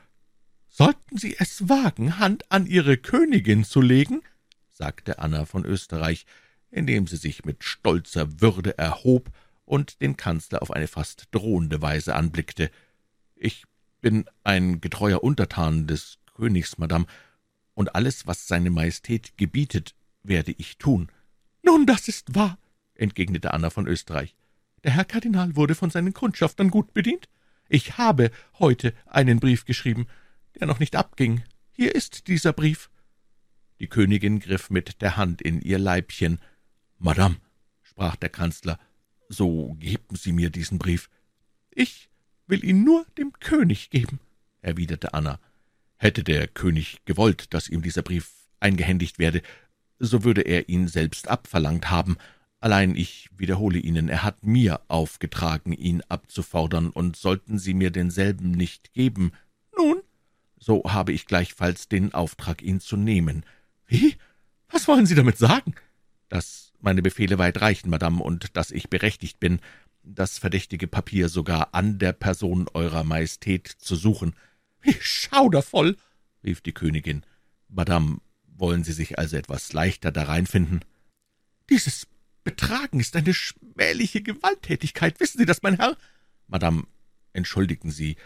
»Sollten 0.70 1.18
Sie 1.18 1.36
es 1.38 1.68
wagen, 1.68 2.18
Hand 2.18 2.50
an 2.50 2.64
Ihre 2.64 2.96
Königin 2.96 3.64
zu 3.64 3.82
legen?« 3.82 4.22
sagte 4.70 5.18
Anna 5.18 5.44
von 5.44 5.66
Österreich, 5.66 6.24
indem 6.70 7.06
sie 7.06 7.18
sich 7.18 7.44
mit 7.44 7.62
stolzer 7.62 8.40
Würde 8.40 8.78
erhob 8.78 9.30
und 9.66 10.00
den 10.00 10.16
Kanzler 10.16 10.62
auf 10.62 10.70
eine 10.70 10.88
fast 10.88 11.28
drohende 11.32 11.82
Weise 11.82 12.14
anblickte. 12.14 12.70
»Ich 13.42 13.64
bin 14.02 14.26
ein 14.44 14.82
getreuer 14.82 15.24
Untertan 15.24 15.86
des 15.86 16.18
Königs, 16.34 16.76
Madame, 16.76 17.06
und 17.72 17.94
alles, 17.94 18.26
was 18.26 18.46
seine 18.46 18.68
Majestät 18.68 19.38
gebietet, 19.38 19.94
werde 20.22 20.52
ich 20.52 20.76
tun.« 20.76 21.10
»Nun, 21.62 21.86
das 21.86 22.06
ist 22.06 22.34
wahr«, 22.34 22.58
entgegnete 22.94 23.54
Anna 23.54 23.70
von 23.70 23.86
Österreich. 23.86 24.36
»Der 24.84 24.92
Herr 24.92 25.06
Kardinal 25.06 25.56
wurde 25.56 25.74
von 25.74 25.88
seinen 25.88 26.12
Kundschaftern 26.12 26.70
gut 26.70 26.92
bedient. 26.92 27.30
Ich 27.70 27.96
habe 27.96 28.30
heute 28.58 28.92
einen 29.06 29.40
Brief 29.40 29.64
geschrieben, 29.64 30.06
der 30.58 30.66
noch 30.66 30.78
nicht 30.78 30.94
abging. 30.94 31.42
Hier 31.72 31.94
ist 31.94 32.28
dieser 32.28 32.52
Brief.« 32.52 32.90
Die 33.78 33.88
Königin 33.88 34.40
griff 34.40 34.68
mit 34.68 35.00
der 35.00 35.16
Hand 35.16 35.40
in 35.40 35.62
ihr 35.62 35.78
Leibchen. 35.78 36.40
»Madame«, 36.98 37.36
sprach 37.82 38.16
der 38.16 38.28
Kanzler, 38.28 38.78
»so 39.30 39.76
geben 39.78 40.14
Sie 40.16 40.32
mir 40.32 40.50
diesen 40.50 40.78
Brief.« 40.78 41.08
»Ich 41.70 42.09
will 42.50 42.64
ihn 42.64 42.84
nur 42.84 43.06
dem 43.16 43.32
König 43.40 43.90
geben«, 43.90 44.20
erwiderte 44.60 45.14
Anna. 45.14 45.40
»Hätte 45.96 46.24
der 46.24 46.48
König 46.48 46.98
gewollt, 47.04 47.52
dass 47.54 47.68
ihm 47.68 47.82
dieser 47.82 48.02
Brief 48.02 48.32
eingehändigt 48.58 49.18
werde, 49.18 49.42
so 49.98 50.24
würde 50.24 50.42
er 50.42 50.68
ihn 50.68 50.88
selbst 50.88 51.28
abverlangt 51.28 51.90
haben. 51.90 52.16
Allein 52.58 52.94
ich 52.94 53.30
wiederhole 53.36 53.78
Ihnen, 53.78 54.08
er 54.08 54.22
hat 54.22 54.44
mir 54.44 54.80
aufgetragen, 54.88 55.72
ihn 55.72 56.02
abzufordern, 56.08 56.90
und 56.90 57.16
sollten 57.16 57.58
Sie 57.58 57.74
mir 57.74 57.90
denselben 57.90 58.50
nicht 58.50 58.92
geben, 58.92 59.32
nun, 59.76 60.02
so 60.58 60.84
habe 60.84 61.12
ich 61.12 61.26
gleichfalls 61.26 61.88
den 61.88 62.12
Auftrag, 62.12 62.62
ihn 62.62 62.80
zu 62.80 62.96
nehmen. 62.96 63.44
Wie? 63.86 64.16
Was 64.68 64.88
wollen 64.88 65.06
Sie 65.06 65.14
damit 65.14 65.38
sagen? 65.38 65.74
Dass 66.28 66.72
meine 66.80 67.02
Befehle 67.02 67.38
weit 67.38 67.60
reichen, 67.60 67.90
Madame, 67.90 68.22
und 68.22 68.56
dass 68.56 68.70
ich 68.70 68.88
berechtigt 68.88 69.40
bin, 69.40 69.60
das 70.02 70.38
verdächtige 70.38 70.86
Papier 70.86 71.28
sogar 71.28 71.74
an 71.74 71.98
der 71.98 72.12
Person 72.12 72.68
Eurer 72.72 73.04
Majestät 73.04 73.68
zu 73.68 73.96
suchen. 73.96 74.34
Wie 74.80 74.96
schaudervoll! 75.00 75.96
rief 76.42 76.60
die 76.60 76.72
Königin. 76.72 77.24
Madame, 77.68 78.18
wollen 78.46 78.84
Sie 78.84 78.92
sich 78.92 79.18
also 79.18 79.36
etwas 79.36 79.72
leichter 79.72 80.10
darein 80.10 80.46
finden? 80.46 80.80
Dieses 81.68 82.06
Betragen 82.44 83.00
ist 83.00 83.14
eine 83.16 83.34
schmähliche 83.34 84.22
Gewalttätigkeit. 84.22 85.20
Wissen 85.20 85.38
Sie 85.38 85.46
das, 85.46 85.62
mein 85.62 85.76
Herr? 85.76 85.96
Madame, 86.46 86.84
entschuldigen 87.32 87.90
Sie, 87.90 88.16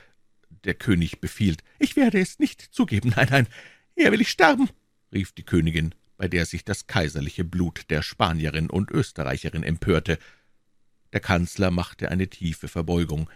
der 0.64 0.74
König 0.74 1.20
befiehlt. 1.20 1.62
Ich 1.78 1.96
werde 1.96 2.20
es 2.20 2.38
nicht 2.38 2.60
zugeben, 2.60 3.12
nein, 3.16 3.28
nein, 3.30 3.46
eher 3.94 4.12
will 4.12 4.20
ich 4.20 4.30
sterben, 4.30 4.68
rief 5.12 5.32
die 5.32 5.42
Königin, 5.42 5.94
bei 6.16 6.28
der 6.28 6.46
sich 6.46 6.64
das 6.64 6.86
kaiserliche 6.86 7.44
Blut 7.44 7.90
der 7.90 8.02
Spanierin 8.02 8.70
und 8.70 8.90
Österreicherin 8.90 9.62
empörte. 9.62 10.18
Der 11.14 11.20
Kanzler 11.20 11.70
machte 11.70 12.10
eine 12.10 12.28
tiefe 12.28 12.66
Verbeugung. 12.66 13.30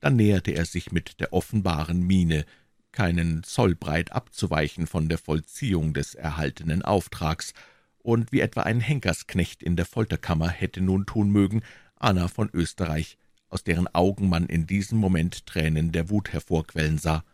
Dann 0.00 0.16
näherte 0.16 0.50
er 0.50 0.66
sich 0.66 0.92
mit 0.92 1.18
der 1.18 1.32
offenbaren 1.32 2.02
Miene, 2.02 2.44
keinen 2.92 3.42
Zoll 3.42 3.74
breit 3.74 4.12
abzuweichen 4.12 4.86
von 4.86 5.08
der 5.08 5.16
Vollziehung 5.16 5.94
des 5.94 6.14
erhaltenen 6.14 6.82
Auftrags, 6.82 7.54
und 7.96 8.32
wie 8.32 8.40
etwa 8.40 8.62
ein 8.62 8.80
Henkersknecht 8.80 9.62
in 9.62 9.76
der 9.76 9.86
Folterkammer 9.86 10.50
hätte 10.50 10.82
nun 10.82 11.06
tun 11.06 11.30
mögen, 11.30 11.62
Anna 11.96 12.28
von 12.28 12.50
Österreich, 12.52 13.16
aus 13.48 13.64
deren 13.64 13.86
Augen 13.94 14.28
man 14.28 14.46
in 14.46 14.66
diesem 14.66 14.98
Moment 14.98 15.46
Tränen 15.46 15.90
der 15.90 16.10
Wut 16.10 16.32
hervorquellen 16.32 16.98
sah. 16.98 17.24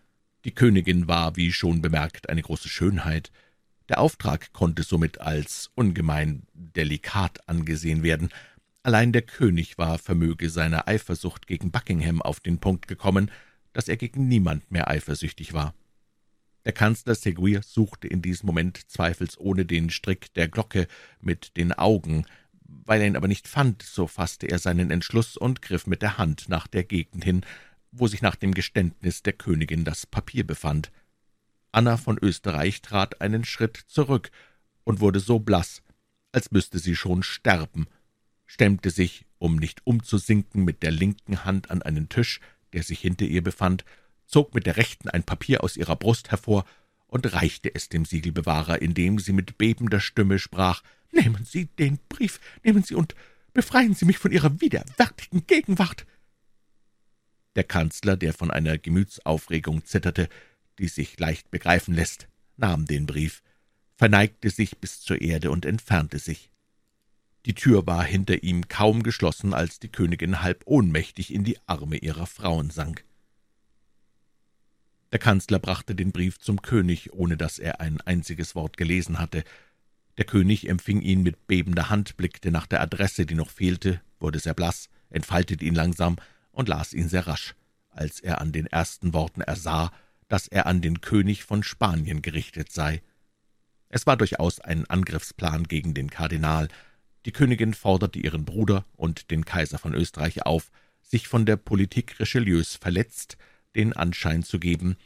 Die 0.45 0.55
Königin 0.55 1.09
war, 1.09 1.35
wie 1.35 1.53
schon 1.53 1.83
bemerkt, 1.83 2.29
eine 2.29 2.43
große 2.43 2.69
Schönheit. 2.69 3.33
Der 3.89 3.99
Auftrag 3.99 4.53
konnte 4.53 4.85
somit 4.85 5.21
als 5.21 5.71
ungemein 5.75 6.43
delikat 6.53 7.49
angesehen 7.49 8.05
werden, 8.05 8.29
Allein 8.89 9.13
der 9.13 9.21
König 9.21 9.77
war 9.77 9.99
vermöge 9.99 10.49
seiner 10.49 10.89
Eifersucht 10.89 11.47
gegen 11.47 11.71
Buckingham 11.71 12.23
auf 12.23 12.41
den 12.41 12.59
Punkt 12.59 12.89
gekommen, 12.89 13.31
dass 13.75 13.87
er 13.87 13.99
gegen 13.99 14.29
niemand 14.29 14.71
mehr 14.71 14.89
eifersüchtig 14.89 15.53
war. 15.53 15.75
Der 16.65 16.73
Kanzler 16.73 17.15
Seguier 17.15 17.61
suchte 17.63 18.09
in 18.09 18.23
diesem 18.23 18.47
Moment 18.47 18.91
zweifelsohne 18.91 19.67
den 19.67 19.91
Strick 19.91 20.33
der 20.33 20.49
Glocke 20.49 20.89
mit 21.21 21.59
den 21.59 21.75
Augen. 21.75 22.25
Weil 22.63 23.03
er 23.03 23.09
ihn 23.09 23.17
aber 23.17 23.29
nicht 23.29 23.47
fand, 23.47 23.83
so 23.83 24.07
fasste 24.07 24.47
er 24.47 24.59
seinen 24.59 24.91
Entschluss 24.91 25.37
und 25.37 25.61
griff 25.61 25.87
mit 25.87 26.01
der 26.01 26.17
Hand 26.17 26.49
nach 26.49 26.67
der 26.67 26.85
Gegend 26.85 27.25
hin, 27.25 27.45
wo 27.93 28.07
sich 28.07 28.23
nach 28.23 28.37
dem 28.37 28.55
Geständnis 28.55 29.23
der 29.23 29.35
Königin 29.35 29.85
das 29.85 30.07
Papier 30.07 30.47
befand. 30.47 30.91
Anna 31.73 31.99
von 31.99 32.17
Österreich 32.17 32.81
trat 32.81 33.21
einen 33.21 33.45
Schritt 33.45 33.77
zurück 33.87 34.31
und 34.85 35.01
wurde 35.01 35.21
so 35.21 35.41
blass, 35.41 35.83
als 36.33 36.53
müsste 36.53 36.79
sie 36.79 36.97
schon 36.97 37.23
sterben, 37.23 37.87
stemmte 38.49 38.91
sich, 38.91 39.27
um 39.39 39.55
nicht 39.55 39.87
umzusinken, 39.87 40.65
mit 40.65 40.83
der 40.83 40.91
linken 40.91 41.45
Hand 41.45 41.71
an 41.71 41.83
einen 41.83 42.09
Tisch, 42.09 42.41
der 42.73 42.83
sich 42.83 42.99
hinter 42.99 43.27
ihr 43.27 43.45
befand, 43.45 43.85
zog 44.27 44.55
mit 44.55 44.67
der 44.67 44.77
rechten 44.77 45.09
ein 45.09 45.23
Papier 45.23 45.63
aus 45.63 45.77
ihrer 45.77 45.95
Brust 45.95 46.33
hervor 46.33 46.65
und 47.07 47.33
reichte 47.33 47.73
es 47.73 47.89
dem 47.89 48.05
Siegelbewahrer, 48.05 48.83
indem 48.83 49.21
sie 49.21 49.33
mit 49.33 49.59
bebender 49.59 50.01
Stimme 50.01 50.41
sprach 50.41 50.83
»Nehmen 51.11 51.47
Sie 51.47 51.67
den 51.67 51.99
Brief, 52.11 52.39
nehmen 52.63 52.83
Sie 52.83 52.95
und 52.95 53.15
befreien 53.55 53.95
Sie 53.95 54.05
mich 54.05 54.19
von 54.19 54.31
Ihrer 54.31 54.61
widerwärtigen 54.61 55.47
Gegenwart!« 55.47 56.05
Der 57.57 57.65
Kanzler, 57.65 58.17
der 58.19 58.35
von 58.35 58.51
einer 58.51 58.77
Gemütsaufregung 58.77 59.87
zitterte, 59.87 60.29
die 60.79 60.89
sich 60.89 61.19
leicht 61.19 61.51
begreifen 61.51 61.95
lässt, 61.95 62.29
nahm 62.59 62.85
den 62.85 63.07
Brief, 63.07 63.43
verneigte 63.97 64.51
sich 64.51 64.79
bis 64.79 65.01
zur 65.01 65.23
Erde 65.23 65.51
und 65.51 65.65
entfernte 65.65 66.19
sich. 66.19 66.51
Die 67.49 67.55
Tür 67.55 67.87
war 67.87 68.05
hinter 68.05 68.43
ihm 68.43 68.69
kaum 68.69 69.03
geschlossen, 69.03 69.55
als 69.55 69.79
die 69.79 69.89
Königin 69.89 70.43
halb 70.43 70.65
ohnmächtig 70.67 71.33
in 71.33 71.45
die 71.45 71.57
Arme 71.67 71.97
ihrer 71.97 72.27
Frauen 72.27 72.69
sank. 72.69 73.07
Der 75.13 75.19
Kanzler 75.19 75.59
brachte 75.59 75.95
den 75.95 76.13
Brief 76.13 76.39
zum 76.39 76.61
König, 76.61 77.15
ohne 77.15 77.39
dass 77.39 77.59
er 77.59 77.81
ein 77.81 78.03
einziges 78.03 78.55
Wort 78.55 78.77
gelesen 78.77 79.19
hatte. 79.19 79.45
Der 80.19 80.27
König 80.27 80.69
empfing 80.69 81.01
ihn 81.01 81.23
mit 81.23 81.47
bebender 81.47 81.89
Hand, 81.89 82.19
blickte 82.19 82.51
nach 82.51 82.67
der 82.67 82.83
Adresse, 82.83 83.25
die 83.25 83.35
noch 83.35 83.49
fehlte, 83.49 84.03
wurde 84.21 84.41
sehr 84.41 84.53
blass, 84.53 84.91
entfaltete 85.09 85.65
ihn 85.65 85.75
langsam 85.75 86.17
und 86.53 86.69
las 86.69 86.93
ihn 86.93 87.09
sehr 87.09 87.27
rasch, 87.27 87.55
als 87.89 88.21
er 88.21 88.43
an 88.43 88.53
den 88.53 88.67
ersten 88.67 89.15
Worten 89.15 89.41
ersah, 89.41 89.91
dass 90.29 90.49
er 90.49 90.67
an 90.67 90.83
den 90.83 91.01
König 91.01 91.45
von 91.45 91.63
Spanien 91.63 92.21
gerichtet 92.21 92.71
sei. 92.71 93.01
Es 93.89 94.07
war 94.07 94.19
durchaus 94.19 94.61
ein 94.61 94.85
Angriffsplan 94.85 95.65
gegen 95.65 95.95
den 95.95 96.11
Kardinal, 96.11 96.69
die 97.25 97.33
Königin 97.33 97.75
forderte 97.75 98.19
ihren 98.19 98.45
Bruder 98.45 98.85
und 98.97 99.31
den 99.31 99.45
Kaiser 99.45 99.79
von 99.79 99.95
Österreich 99.95 100.47
auf, 100.47 100.71
sich 101.03 101.29
von 101.29 101.47
der 101.47 101.57
Politik 101.57 102.21
Richelieus 102.21 102.77
verletzt 102.77 103.37
den 103.75 103.93
Anschein 103.93 104.43
zu 104.43 104.59
geben, 104.59 104.97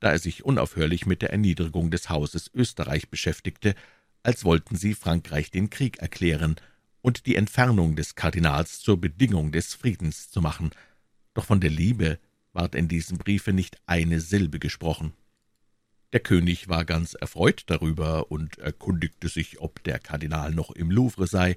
da 0.00 0.10
er 0.10 0.18
sich 0.18 0.44
unaufhörlich 0.44 1.06
mit 1.06 1.22
der 1.22 1.30
Erniedrigung 1.30 1.90
des 1.90 2.10
Hauses 2.10 2.50
Österreich 2.54 3.08
beschäftigte, 3.08 3.74
als 4.22 4.44
wollten 4.44 4.76
sie 4.76 4.94
Frankreich 4.94 5.50
den 5.50 5.70
Krieg 5.70 5.98
erklären 5.98 6.56
und 7.00 7.26
die 7.26 7.36
Entfernung 7.36 7.96
des 7.96 8.14
Kardinals 8.14 8.80
zur 8.80 9.00
Bedingung 9.00 9.52
des 9.52 9.74
Friedens 9.74 10.30
zu 10.30 10.40
machen. 10.40 10.70
Doch 11.34 11.44
von 11.44 11.60
der 11.60 11.70
Liebe 11.70 12.18
ward 12.52 12.74
in 12.74 12.88
diesem 12.88 13.18
Briefe 13.18 13.52
nicht 13.52 13.78
eine 13.86 14.20
Silbe 14.20 14.58
gesprochen. 14.58 15.12
Der 16.12 16.20
König 16.20 16.68
war 16.68 16.84
ganz 16.84 17.14
erfreut 17.14 17.64
darüber 17.66 18.30
und 18.30 18.58
erkundigte 18.58 19.28
sich, 19.28 19.60
ob 19.60 19.82
der 19.82 19.98
Kardinal 19.98 20.52
noch 20.52 20.70
im 20.70 20.90
Louvre 20.90 21.26
sei. 21.26 21.56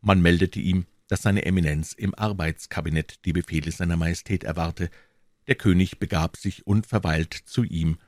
Man 0.00 0.22
meldete 0.22 0.60
ihm, 0.60 0.86
dass 1.08 1.22
seine 1.22 1.44
Eminenz 1.44 1.92
im 1.92 2.14
Arbeitskabinett 2.14 3.24
die 3.26 3.34
Befehle 3.34 3.70
seiner 3.70 3.96
Majestät 3.96 4.44
erwarte. 4.44 4.90
Der 5.46 5.56
König 5.56 5.98
begab 5.98 6.36
sich 6.36 6.66
unverweilt 6.66 7.34
zu 7.34 7.64
ihm. 7.64 7.98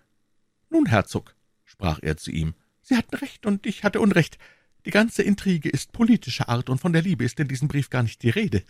»Nun, 0.70 0.86
Herzog«, 0.86 1.34
sprach 1.64 2.00
er 2.02 2.16
zu 2.16 2.30
ihm, 2.30 2.54
»Sie 2.80 2.96
hatten 2.96 3.16
recht 3.16 3.44
und 3.44 3.66
ich 3.66 3.84
hatte 3.84 4.00
Unrecht. 4.00 4.38
Die 4.86 4.90
ganze 4.90 5.22
Intrige 5.22 5.68
ist 5.68 5.92
politischer 5.92 6.48
Art, 6.48 6.70
und 6.70 6.78
von 6.78 6.94
der 6.94 7.02
Liebe 7.02 7.24
ist 7.24 7.38
in 7.40 7.48
diesem 7.48 7.68
Brief 7.68 7.90
gar 7.90 8.02
nicht 8.02 8.22
die 8.22 8.30
Rede. 8.30 8.64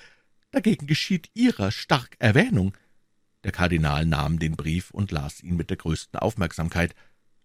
Dagegen 0.50 0.86
geschieht 0.86 1.30
Ihrer 1.34 1.70
stark 1.70 2.16
Erwähnung. 2.18 2.76
Der 3.44 3.52
Kardinal 3.52 4.04
nahm 4.04 4.38
den 4.38 4.56
Brief 4.56 4.90
und 4.90 5.12
las 5.12 5.42
ihn 5.42 5.56
mit 5.56 5.70
der 5.70 5.76
größten 5.76 6.18
Aufmerksamkeit. 6.18 6.94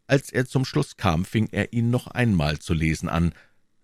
Als 0.08 0.32
er 0.32 0.46
zum 0.46 0.66
Schluss 0.66 0.98
kam, 0.98 1.24
fing 1.24 1.48
er 1.52 1.72
ihn 1.74 1.90
noch 1.90 2.08
einmal 2.08 2.60
zu 2.60 2.74
lesen 2.74 3.10
an. 3.10 3.34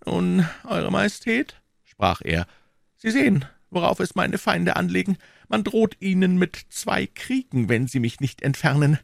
»Nun, 0.05 0.47
Eure 0.63 0.91
Majestät«, 0.91 1.61
sprach 1.83 2.21
er, 2.23 2.47
»Sie 2.97 3.11
sehen, 3.11 3.45
worauf 3.69 3.99
es 3.99 4.15
meine 4.15 4.37
Feinde 4.37 4.75
anlegen. 4.75 5.17
Man 5.47 5.63
droht 5.63 5.97
ihnen 5.99 6.37
mit 6.37 6.65
zwei 6.69 7.05
Kriegen, 7.05 7.69
wenn 7.69 7.87
sie 7.87 7.99
mich 7.99 8.19
nicht 8.19 8.41
entfernen. 8.41 8.99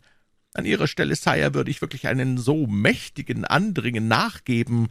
An 0.54 0.66
Ihrer 0.66 0.88
Stelle, 0.88 1.16
Sire, 1.16 1.54
würde 1.54 1.70
ich 1.70 1.82
wirklich 1.82 2.08
einen 2.08 2.38
so 2.38 2.66
mächtigen 2.66 3.46
Andringen 3.46 4.08
nachgeben, 4.08 4.88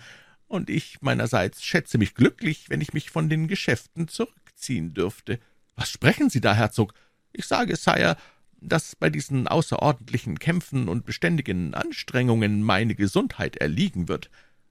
und 0.47 0.71
ich 0.71 1.01
meinerseits 1.01 1.65
schätze 1.65 1.99
mich 1.99 2.15
glücklich, 2.15 2.69
wenn 2.69 2.81
ich 2.81 2.93
mich 2.93 3.11
von 3.11 3.29
den 3.29 3.49
Geschäften 3.49 4.09
zurückziehen 4.09 4.95
dürfte. 4.95 5.41
Was 5.75 5.91
sprechen 5.91 6.31
Sie 6.31 6.41
da, 6.41 6.55
Herzog? 6.55 6.95
Ich 7.35 7.47
sage, 7.47 7.77
Sire, 7.77 8.17
dass 8.61 8.97
bei 8.97 9.11
diesen 9.11 9.47
außerordentlichen 9.47 10.39
Kämpfen 10.39 10.89
und 10.89 11.05
beständigen 11.05 11.75
Anstrengungen 11.75 12.63
meine 12.63 12.95
Gesundheit 12.95 13.57
erliegen 13.57 14.09
wird. 14.09 14.31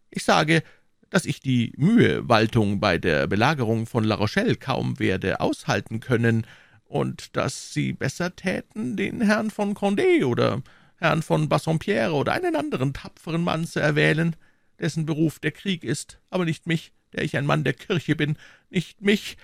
Ich 0.10 0.24
sage, 0.24 0.63
dass 1.12 1.25
ich 1.25 1.41
die 1.41 1.74
Mühewaltung 1.77 2.79
bei 2.79 2.98
der 2.98 3.27
Belagerung 3.27 3.86
von 3.86 4.03
La 4.03 4.15
Rochelle 4.15 4.55
kaum 4.55 4.98
werde 4.98 5.39
aushalten 5.39 6.00
können, 6.00 6.48
und 6.93 7.36
dass 7.36 7.74
Sie 7.74 7.91
besser 7.91 8.36
täten, 8.36 8.96
den 8.96 9.22
Herrn 9.22 9.50
von 9.50 9.74
Condé 9.74 10.24
oder 10.25 10.62
Herrn 10.98 11.24
von 11.24 11.50
Bassompierre 11.50 12.13
oder 12.13 12.34
einen 12.34 12.55
anderen 12.55 12.93
tapferen 12.93 13.43
Mann 13.43 13.65
zu 13.65 13.79
erwählen, 13.79 14.36
dessen 14.79 15.08
Beruf 15.08 15.39
der 15.39 15.51
Krieg 15.51 15.84
ist, 15.84 16.20
aber 16.29 16.46
nicht 16.46 16.67
mich, 16.67 16.93
der 17.12 17.24
ich 17.24 17.36
ein 17.36 17.48
Mann 17.48 17.63
der 17.63 17.74
Kirche 17.74 18.15
bin, 18.15 18.38
nicht 18.70 19.01
mich, 19.01 19.38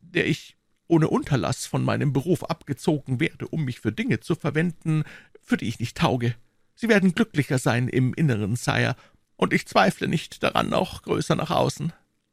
der 0.00 0.26
ich 0.26 0.55
ohne 0.88 1.08
Unterlass 1.08 1.66
von 1.66 1.84
meinem 1.84 2.12
Beruf 2.12 2.44
abgezogen 2.44 3.20
werde, 3.20 3.48
um 3.48 3.64
mich 3.64 3.80
für 3.80 3.92
Dinge 3.92 4.20
zu 4.20 4.34
verwenden, 4.34 5.04
für 5.42 5.56
die 5.56 5.68
ich 5.68 5.80
nicht 5.80 5.96
tauge. 5.96 6.34
Sie 6.74 6.88
werden 6.88 7.14
glücklicher 7.14 7.58
sein 7.58 7.88
im 7.88 8.14
Inneren, 8.14 8.56
Sire, 8.56 8.96
und 9.36 9.52
ich 9.52 9.66
zweifle 9.66 10.08
nicht 10.08 10.42
daran, 10.42 10.72
auch 10.72 11.02
größer 11.02 11.34
nach 11.36 11.50
außen. 11.50 11.92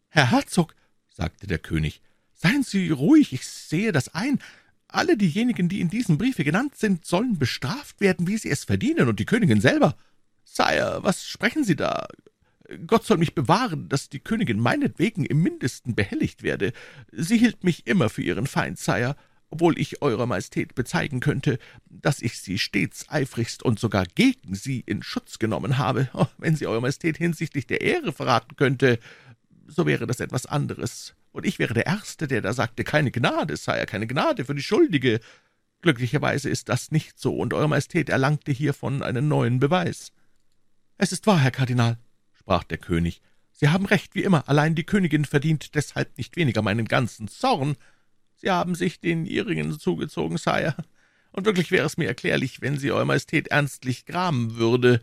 Herr 0.09 0.31
Herzog, 0.31 0.75
sagte 1.09 1.47
der 1.47 1.59
König, 1.59 2.01
seien 2.33 2.63
Sie 2.63 2.89
ruhig, 2.89 3.33
ich 3.33 3.47
sehe 3.47 3.91
das 3.91 4.13
ein. 4.13 4.39
Alle 4.87 5.17
diejenigen, 5.17 5.69
die 5.69 5.81
in 5.81 5.89
diesem 5.89 6.17
Briefe 6.17 6.43
genannt 6.43 6.75
sind, 6.75 7.05
sollen 7.05 7.39
bestraft 7.39 7.99
werden, 7.99 8.27
wie 8.27 8.37
sie 8.37 8.49
es 8.49 8.63
verdienen, 8.63 9.07
und 9.09 9.19
die 9.19 9.25
Königin 9.25 9.59
selber. 9.59 9.95
Sire, 10.45 10.99
was 11.01 11.25
sprechen 11.25 11.63
Sie 11.63 11.75
da? 11.75 12.07
Gott 12.87 13.05
soll 13.05 13.17
mich 13.17 13.35
bewahren, 13.35 13.89
dass 13.89 14.09
die 14.09 14.19
Königin 14.19 14.59
meinetwegen 14.59 15.25
im 15.25 15.41
mindesten 15.41 15.95
behelligt 15.95 16.43
werde. 16.43 16.71
Sie 17.11 17.37
hielt 17.37 17.63
mich 17.63 17.87
immer 17.87 18.09
für 18.09 18.21
ihren 18.21 18.47
Feind, 18.47 18.79
Sire, 18.79 19.15
obwohl 19.49 19.77
ich 19.77 20.01
Eurer 20.01 20.25
Majestät 20.25 20.73
bezeigen 20.73 21.19
könnte, 21.19 21.59
dass 21.89 22.21
ich 22.21 22.39
sie 22.39 22.57
stets 22.57 23.09
eifrigst 23.09 23.63
und 23.63 23.79
sogar 23.79 24.05
gegen 24.15 24.55
sie 24.55 24.79
in 24.85 25.03
Schutz 25.03 25.39
genommen 25.39 25.77
habe. 25.77 26.09
Oh, 26.13 26.27
wenn 26.37 26.55
sie 26.55 26.67
Eurer 26.67 26.81
Majestät 26.81 27.17
hinsichtlich 27.17 27.67
der 27.67 27.81
Ehre 27.81 28.13
verraten 28.13 28.55
könnte, 28.55 28.99
so 29.67 29.85
wäre 29.85 30.07
das 30.07 30.19
etwas 30.19 30.45
anderes 30.45 31.15
und 31.33 31.45
ich 31.45 31.59
wäre 31.59 31.73
der 31.73 31.87
Erste, 31.87 32.27
der 32.27 32.41
da 32.41 32.53
sagte, 32.53 32.83
keine 32.83 33.11
Gnade, 33.11 33.57
Sire, 33.57 33.85
keine 33.85 34.07
Gnade 34.07 34.45
für 34.45 34.55
die 34.55 34.63
Schuldige. 34.63 35.19
Glücklicherweise 35.81 36.49
ist 36.49 36.69
das 36.69 36.91
nicht 36.91 37.19
so, 37.19 37.35
und 37.35 37.53
Eure 37.53 37.67
Majestät 37.67 38.09
erlangte 38.09 38.51
hiervon 38.51 39.03
einen 39.03 39.27
neuen 39.27 39.59
Beweis. 39.59 40.13
Es 40.97 41.11
ist 41.11 41.27
wahr, 41.27 41.39
Herr 41.39 41.51
Kardinal, 41.51 41.97
sprach 42.43 42.63
der 42.65 42.77
König. 42.77 43.21
Sie 43.53 43.69
haben 43.69 43.85
recht, 43.85 44.15
wie 44.15 44.23
immer, 44.23 44.49
allein 44.49 44.75
die 44.75 44.83
Königin 44.83 45.23
verdient 45.23 45.75
deshalb 45.75 46.17
nicht 46.17 46.35
weniger 46.35 46.61
meinen 46.61 46.87
ganzen 46.87 47.29
Zorn. 47.29 47.77
Sie 48.35 48.51
haben 48.51 48.75
sich 48.75 48.99
den 48.99 49.25
ihrigen 49.25 49.79
zugezogen, 49.79 50.37
Sire, 50.37 50.75
und 51.31 51.45
wirklich 51.45 51.71
wäre 51.71 51.85
es 51.85 51.97
mir 51.97 52.07
erklärlich, 52.07 52.61
wenn 52.61 52.77
sie 52.77 52.91
Eure 52.91 53.05
Majestät 53.05 53.47
ernstlich 53.47 54.05
gramen 54.05 54.57
würde. 54.57 55.01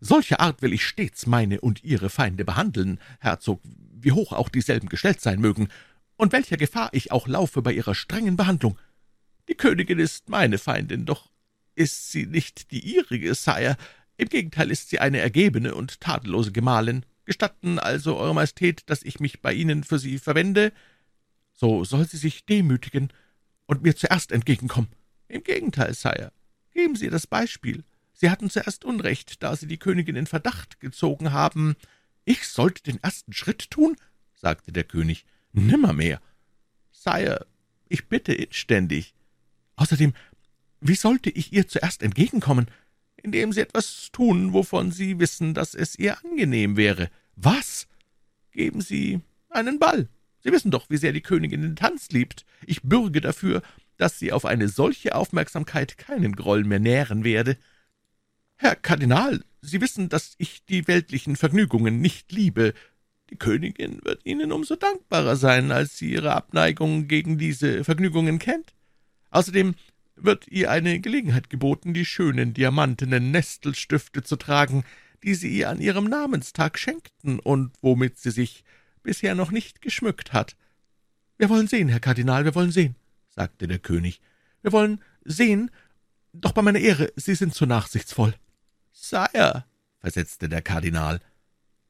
Solche 0.00 0.40
Art 0.40 0.62
will 0.62 0.72
ich 0.72 0.84
stets 0.84 1.26
meine 1.26 1.60
und 1.60 1.84
Ihre 1.84 2.08
Feinde 2.08 2.44
behandeln, 2.44 2.98
Herzog, 3.20 3.60
wie 3.92 4.12
hoch 4.12 4.32
auch 4.32 4.48
dieselben 4.48 4.88
gestellt 4.88 5.20
sein 5.20 5.40
mögen, 5.40 5.68
und 6.16 6.32
welcher 6.32 6.56
Gefahr 6.56 6.88
ich 6.92 7.12
auch 7.12 7.28
laufe 7.28 7.62
bei 7.62 7.72
ihrer 7.72 7.94
strengen 7.94 8.36
Behandlung. 8.36 8.78
Die 9.48 9.54
Königin 9.54 9.98
ist 9.98 10.28
meine 10.28 10.58
Feindin, 10.58 11.04
doch 11.04 11.30
ist 11.74 12.10
sie 12.10 12.26
nicht 12.26 12.70
die 12.70 12.80
ihrige, 12.80 13.34
Sire. 13.34 13.76
Im 14.22 14.28
Gegenteil 14.28 14.70
ist 14.70 14.88
sie 14.88 15.00
eine 15.00 15.18
ergebene 15.18 15.74
und 15.74 16.00
tadellose 16.00 16.52
Gemahlin. 16.52 17.04
Gestatten 17.24 17.80
also, 17.80 18.16
Eure 18.16 18.36
Majestät, 18.36 18.88
dass 18.88 19.02
ich 19.02 19.18
mich 19.18 19.42
bei 19.42 19.52
Ihnen 19.52 19.82
für 19.82 19.98
sie 19.98 20.20
verwende? 20.20 20.72
So 21.52 21.82
soll 21.82 22.06
sie 22.06 22.18
sich 22.18 22.46
demütigen 22.46 23.12
und 23.66 23.82
mir 23.82 23.96
zuerst 23.96 24.30
entgegenkommen. 24.30 24.90
Im 25.26 25.42
Gegenteil, 25.42 25.92
Sire, 25.94 26.30
geben 26.70 26.94
Sie 26.94 27.10
das 27.10 27.26
Beispiel. 27.26 27.82
Sie 28.12 28.30
hatten 28.30 28.48
zuerst 28.48 28.84
Unrecht, 28.84 29.42
da 29.42 29.56
Sie 29.56 29.66
die 29.66 29.78
Königin 29.78 30.14
in 30.14 30.28
Verdacht 30.28 30.78
gezogen 30.78 31.32
haben. 31.32 31.74
»Ich 32.24 32.46
sollte 32.46 32.84
den 32.84 33.02
ersten 33.02 33.32
Schritt 33.32 33.72
tun?« 33.72 33.96
sagte 34.34 34.70
der 34.70 34.84
König. 34.84 35.24
»Nimmermehr. 35.52 36.20
Sire, 36.92 37.44
ich 37.88 38.06
bitte 38.06 38.32
inständig. 38.34 39.16
Außerdem, 39.74 40.14
wie 40.80 40.94
sollte 40.94 41.28
ich 41.28 41.52
ihr 41.52 41.66
zuerst 41.66 42.04
entgegenkommen? 42.04 42.68
Indem 43.22 43.52
Sie 43.52 43.60
etwas 43.60 44.10
tun, 44.12 44.52
wovon 44.52 44.90
Sie 44.90 45.18
wissen, 45.18 45.54
dass 45.54 45.74
es 45.74 45.98
ihr 45.98 46.18
angenehm 46.24 46.76
wäre. 46.76 47.08
Was? 47.36 47.86
Geben 48.50 48.80
Sie 48.80 49.20
einen 49.48 49.78
Ball. 49.78 50.08
Sie 50.40 50.50
wissen 50.50 50.70
doch, 50.70 50.90
wie 50.90 50.96
sehr 50.96 51.12
die 51.12 51.20
Königin 51.20 51.62
den 51.62 51.76
Tanz 51.76 52.10
liebt. 52.10 52.44
Ich 52.66 52.82
bürge 52.82 53.20
dafür, 53.20 53.62
dass 53.96 54.18
sie 54.18 54.32
auf 54.32 54.44
eine 54.44 54.68
solche 54.68 55.14
Aufmerksamkeit 55.14 55.96
keinen 55.98 56.34
Groll 56.34 56.64
mehr 56.64 56.80
nähren 56.80 57.22
werde. 57.22 57.56
Herr 58.56 58.74
Kardinal, 58.74 59.44
Sie 59.60 59.80
wissen, 59.80 60.08
dass 60.08 60.34
ich 60.38 60.64
die 60.64 60.88
weltlichen 60.88 61.36
Vergnügungen 61.36 62.00
nicht 62.00 62.32
liebe. 62.32 62.74
Die 63.30 63.36
Königin 63.36 64.00
wird 64.02 64.26
Ihnen 64.26 64.50
umso 64.50 64.74
dankbarer 64.74 65.36
sein, 65.36 65.70
als 65.70 65.96
sie 65.96 66.10
Ihre 66.10 66.34
Abneigung 66.34 67.06
gegen 67.06 67.38
diese 67.38 67.84
Vergnügungen 67.84 68.40
kennt. 68.40 68.74
Außerdem 69.30 69.76
wird 70.24 70.48
ihr 70.48 70.70
eine 70.70 71.00
Gelegenheit 71.00 71.50
geboten, 71.50 71.94
die 71.94 72.04
schönen 72.04 72.54
diamantenen 72.54 73.30
Nestelstifte 73.30 74.22
zu 74.22 74.36
tragen, 74.36 74.84
die 75.22 75.34
Sie 75.34 75.56
ihr 75.56 75.70
an 75.70 75.80
Ihrem 75.80 76.04
Namenstag 76.04 76.78
schenkten 76.78 77.38
und 77.38 77.72
womit 77.80 78.18
sie 78.18 78.30
sich 78.30 78.64
bisher 79.02 79.34
noch 79.34 79.50
nicht 79.50 79.82
geschmückt 79.82 80.32
hat. 80.32 80.56
Wir 81.38 81.48
wollen 81.48 81.66
sehen, 81.66 81.88
Herr 81.88 82.00
Kardinal, 82.00 82.44
wir 82.44 82.54
wollen 82.54 82.72
sehen, 82.72 82.96
sagte 83.28 83.66
der 83.66 83.78
König. 83.78 84.20
Wir 84.62 84.72
wollen 84.72 85.02
sehen, 85.24 85.70
doch 86.32 86.52
bei 86.52 86.62
meiner 86.62 86.78
Ehre, 86.78 87.12
Sie 87.16 87.34
sind 87.34 87.54
zu 87.54 87.66
nachsichtsvoll. 87.66 88.34
Sire, 88.92 89.64
versetzte 89.98 90.48
der 90.48 90.62
Kardinal, 90.62 91.20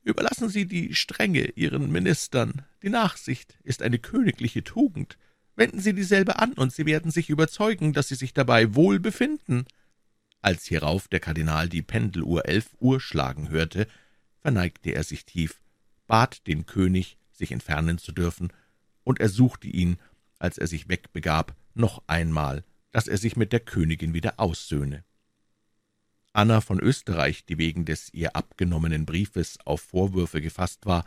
überlassen 0.04 0.48
Sie 0.48 0.66
die 0.66 0.94
Strenge 0.94 1.50
Ihren 1.54 1.90
Ministern. 1.92 2.62
Die 2.82 2.88
Nachsicht 2.88 3.58
ist 3.62 3.82
eine 3.82 3.98
königliche 3.98 4.64
Tugend. 4.64 5.18
Wenden 5.54 5.80
Sie 5.80 5.94
dieselbe 5.94 6.38
an, 6.38 6.52
und 6.54 6.72
Sie 6.72 6.86
werden 6.86 7.10
sich 7.10 7.28
überzeugen, 7.28 7.92
dass 7.92 8.08
Sie 8.08 8.14
sich 8.14 8.32
dabei 8.32 8.74
wohl 8.74 9.00
befinden. 9.00 9.66
Als 10.40 10.64
hierauf 10.64 11.08
der 11.08 11.20
Kardinal 11.20 11.68
die 11.68 11.82
Pendeluhr 11.82 12.46
elf 12.46 12.70
Uhr 12.80 13.00
schlagen 13.00 13.50
hörte, 13.50 13.86
verneigte 14.40 14.90
er 14.90 15.04
sich 15.04 15.24
tief, 15.24 15.60
bat 16.06 16.46
den 16.46 16.66
König, 16.66 17.18
sich 17.32 17.52
entfernen 17.52 17.98
zu 17.98 18.12
dürfen, 18.12 18.52
und 19.04 19.20
ersuchte 19.20 19.68
ihn, 19.68 19.98
als 20.38 20.58
er 20.58 20.66
sich 20.66 20.88
wegbegab, 20.88 21.54
noch 21.74 22.02
einmal, 22.06 22.64
dass 22.90 23.08
er 23.08 23.18
sich 23.18 23.36
mit 23.36 23.52
der 23.52 23.60
Königin 23.60 24.14
wieder 24.14 24.38
aussöhne. 24.38 25.04
Anna 26.32 26.60
von 26.60 26.80
Österreich, 26.80 27.44
die 27.44 27.58
wegen 27.58 27.84
des 27.84 28.12
ihr 28.12 28.36
abgenommenen 28.36 29.04
Briefes 29.04 29.58
auf 29.64 29.82
Vorwürfe 29.82 30.40
gefasst 30.40 30.86
war, 30.86 31.04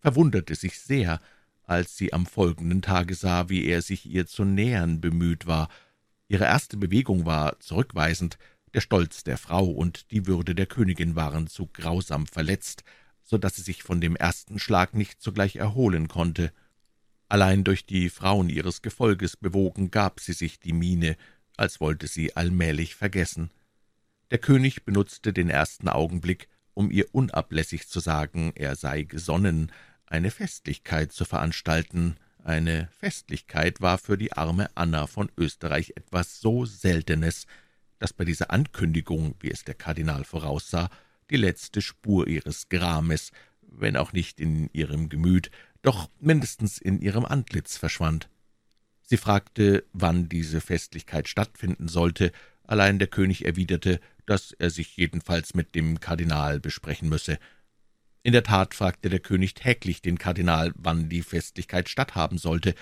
verwunderte 0.00 0.54
sich 0.54 0.80
sehr, 0.80 1.20
als 1.66 1.96
sie 1.96 2.12
am 2.12 2.26
folgenden 2.26 2.82
Tage 2.82 3.14
sah, 3.14 3.48
wie 3.48 3.64
er 3.64 3.82
sich 3.82 4.06
ihr 4.06 4.26
zu 4.26 4.44
nähern 4.44 5.00
bemüht 5.00 5.46
war. 5.46 5.68
Ihre 6.28 6.44
erste 6.44 6.76
Bewegung 6.76 7.26
war 7.26 7.58
zurückweisend, 7.60 8.38
der 8.74 8.80
Stolz 8.80 9.24
der 9.24 9.38
Frau 9.38 9.66
und 9.66 10.10
die 10.10 10.26
Würde 10.26 10.54
der 10.54 10.66
Königin 10.66 11.14
waren 11.14 11.46
zu 11.46 11.66
grausam 11.66 12.26
verletzt, 12.26 12.82
so 13.22 13.38
dass 13.38 13.56
sie 13.56 13.62
sich 13.62 13.82
von 13.82 14.00
dem 14.00 14.16
ersten 14.16 14.58
Schlag 14.58 14.94
nicht 14.94 15.22
sogleich 15.22 15.56
erholen 15.56 16.08
konnte. 16.08 16.52
Allein 17.28 17.64
durch 17.64 17.86
die 17.86 18.10
Frauen 18.10 18.48
ihres 18.50 18.82
Gefolges 18.82 19.36
bewogen, 19.36 19.90
gab 19.90 20.20
sie 20.20 20.34
sich 20.34 20.60
die 20.60 20.72
Miene, 20.72 21.16
als 21.56 21.80
wollte 21.80 22.06
sie 22.06 22.36
allmählich 22.36 22.94
vergessen. 22.96 23.50
Der 24.30 24.38
König 24.38 24.84
benutzte 24.84 25.32
den 25.32 25.48
ersten 25.48 25.88
Augenblick, 25.88 26.48
um 26.74 26.90
ihr 26.90 27.06
unablässig 27.12 27.88
zu 27.88 28.00
sagen, 28.00 28.52
er 28.56 28.74
sei 28.74 29.02
gesonnen, 29.02 29.70
eine 30.06 30.30
Festlichkeit 30.30 31.12
zu 31.12 31.24
veranstalten. 31.24 32.16
Eine 32.42 32.88
Festlichkeit 32.98 33.80
war 33.80 33.98
für 33.98 34.18
die 34.18 34.32
arme 34.32 34.68
Anna 34.74 35.06
von 35.06 35.30
Österreich 35.36 35.94
etwas 35.96 36.40
so 36.40 36.64
Seltenes, 36.64 37.46
dass 37.98 38.12
bei 38.12 38.24
dieser 38.24 38.50
Ankündigung, 38.50 39.34
wie 39.40 39.50
es 39.50 39.64
der 39.64 39.74
Kardinal 39.74 40.24
voraussah, 40.24 40.90
die 41.30 41.36
letzte 41.36 41.80
Spur 41.80 42.28
ihres 42.28 42.68
Grames, 42.68 43.32
wenn 43.62 43.96
auch 43.96 44.12
nicht 44.12 44.40
in 44.40 44.68
ihrem 44.72 45.08
Gemüt, 45.08 45.50
doch 45.82 46.10
mindestens 46.20 46.78
in 46.78 47.00
ihrem 47.00 47.24
Antlitz 47.24 47.76
verschwand. 47.76 48.28
Sie 49.02 49.16
fragte, 49.16 49.84
wann 49.92 50.28
diese 50.28 50.60
Festlichkeit 50.60 51.28
stattfinden 51.28 51.88
sollte, 51.88 52.32
allein 52.62 52.98
der 52.98 53.08
König 53.08 53.44
erwiderte, 53.44 54.00
dass 54.26 54.52
er 54.52 54.70
sich 54.70 54.96
jedenfalls 54.96 55.54
mit 55.54 55.74
dem 55.74 56.00
Kardinal 56.00 56.60
besprechen 56.60 57.08
müsse. 57.08 57.38
In 58.24 58.32
der 58.32 58.42
Tat 58.42 58.74
fragte 58.74 59.10
der 59.10 59.20
König 59.20 59.52
täglich 59.52 60.00
den 60.00 60.16
Kardinal, 60.16 60.72
wann 60.76 61.10
die 61.10 61.20
Festlichkeit 61.20 61.90
statthaben 61.90 62.38
sollte, 62.38 62.74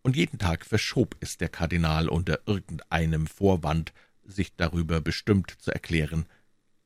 und 0.00 0.16
jeden 0.16 0.38
Tag 0.38 0.64
verschob 0.64 1.16
es 1.20 1.36
der 1.36 1.50
Kardinal 1.50 2.08
unter 2.08 2.40
irgendeinem 2.46 3.26
Vorwand, 3.26 3.92
sich 4.24 4.56
darüber 4.56 5.02
bestimmt 5.02 5.54
zu 5.58 5.70
erklären. 5.70 6.24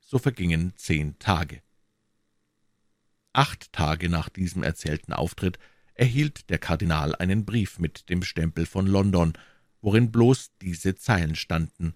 So 0.01 0.19
vergingen 0.19 0.73
zehn 0.75 1.21
Tage. 1.21 1.63
Acht 3.33 3.73
Tage 3.73 4.09
nach 4.09 4.29
diesem 4.29 4.65
erzählten 4.65 5.13
Auftritt 5.13 5.61
erhielt 5.95 6.51
der 6.51 6.59
Kardinal 6.59 7.15
einen 7.15 7.45
Brief 7.45 7.79
mit 7.79 8.09
dem 8.09 8.25
Stempel 8.25 8.67
von 8.67 8.89
London, 8.89 9.35
worin 9.83 10.11
bloß 10.11 10.51
diese 10.61 10.97
Zeilen 10.97 11.37
standen. 11.37 11.95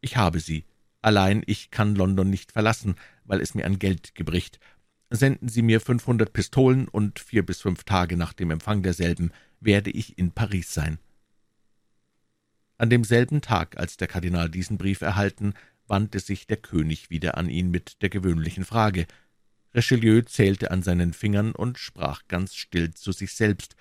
Ich 0.00 0.16
habe 0.16 0.40
Sie, 0.40 0.64
Allein 1.06 1.44
ich 1.46 1.70
kann 1.70 1.94
London 1.94 2.30
nicht 2.30 2.50
verlassen, 2.50 2.96
weil 3.22 3.40
es 3.40 3.54
mir 3.54 3.64
an 3.64 3.78
Geld 3.78 4.16
gebricht. 4.16 4.58
Senden 5.10 5.48
Sie 5.48 5.62
mir 5.62 5.80
fünfhundert 5.80 6.32
Pistolen, 6.32 6.88
und 6.88 7.20
vier 7.20 7.46
bis 7.46 7.60
fünf 7.60 7.84
Tage 7.84 8.16
nach 8.16 8.32
dem 8.32 8.50
Empfang 8.50 8.82
derselben 8.82 9.30
werde 9.60 9.90
ich 9.90 10.18
in 10.18 10.32
Paris 10.32 10.74
sein.« 10.74 10.98
An 12.78 12.90
demselben 12.90 13.40
Tag, 13.40 13.78
als 13.78 13.96
der 13.96 14.08
Kardinal 14.08 14.50
diesen 14.50 14.78
Brief 14.78 15.00
erhalten, 15.00 15.54
wandte 15.86 16.20
sich 16.20 16.46
der 16.46 16.56
König 16.58 17.08
wieder 17.10 17.36
an 17.38 17.48
ihn 17.48 17.70
mit 17.70 18.02
der 18.02 18.10
gewöhnlichen 18.10 18.64
Frage. 18.64 19.06
Richelieu 19.74 20.22
zählte 20.22 20.70
an 20.70 20.82
seinen 20.82 21.12
Fingern 21.12 21.52
und 21.52 21.78
sprach 21.78 22.22
ganz 22.28 22.54
still 22.54 22.92
zu 22.92 23.12
sich 23.12 23.34
selbst. 23.34 23.76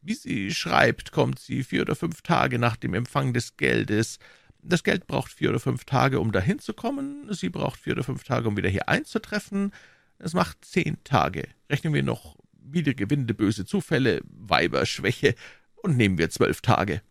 »Wie 0.00 0.14
sie 0.14 0.54
schreibt, 0.54 1.12
kommt 1.12 1.38
sie 1.38 1.62
vier 1.62 1.82
oder 1.82 1.94
fünf 1.94 2.22
Tage 2.22 2.58
nach 2.58 2.76
dem 2.76 2.94
Empfang 2.94 3.34
des 3.34 3.56
Geldes. 3.56 4.18
Das 4.62 4.82
Geld 4.82 5.06
braucht 5.06 5.32
vier 5.32 5.50
oder 5.50 5.60
fünf 5.60 5.84
Tage, 5.84 6.18
um 6.18 6.32
dahin 6.32 6.58
zu 6.58 6.72
kommen. 6.72 7.32
Sie 7.32 7.50
braucht 7.50 7.78
vier 7.78 7.92
oder 7.92 8.04
fünf 8.04 8.24
Tage, 8.24 8.48
um 8.48 8.56
wieder 8.56 8.68
hier 8.68 8.88
einzutreffen. 8.88 9.72
Es 10.18 10.34
macht 10.34 10.64
zehn 10.64 11.02
Tage. 11.04 11.48
Rechnen 11.70 11.94
wir 11.94 12.02
noch 12.02 12.36
widrige 12.52 13.08
Winde, 13.10 13.34
böse 13.34 13.64
Zufälle, 13.64 14.20
Weiberschwäche, 14.24 15.34
und 15.82 15.96
nehmen 15.96 16.18
wir 16.18 16.30
zwölf 16.30 16.60
Tage.« 16.60 17.02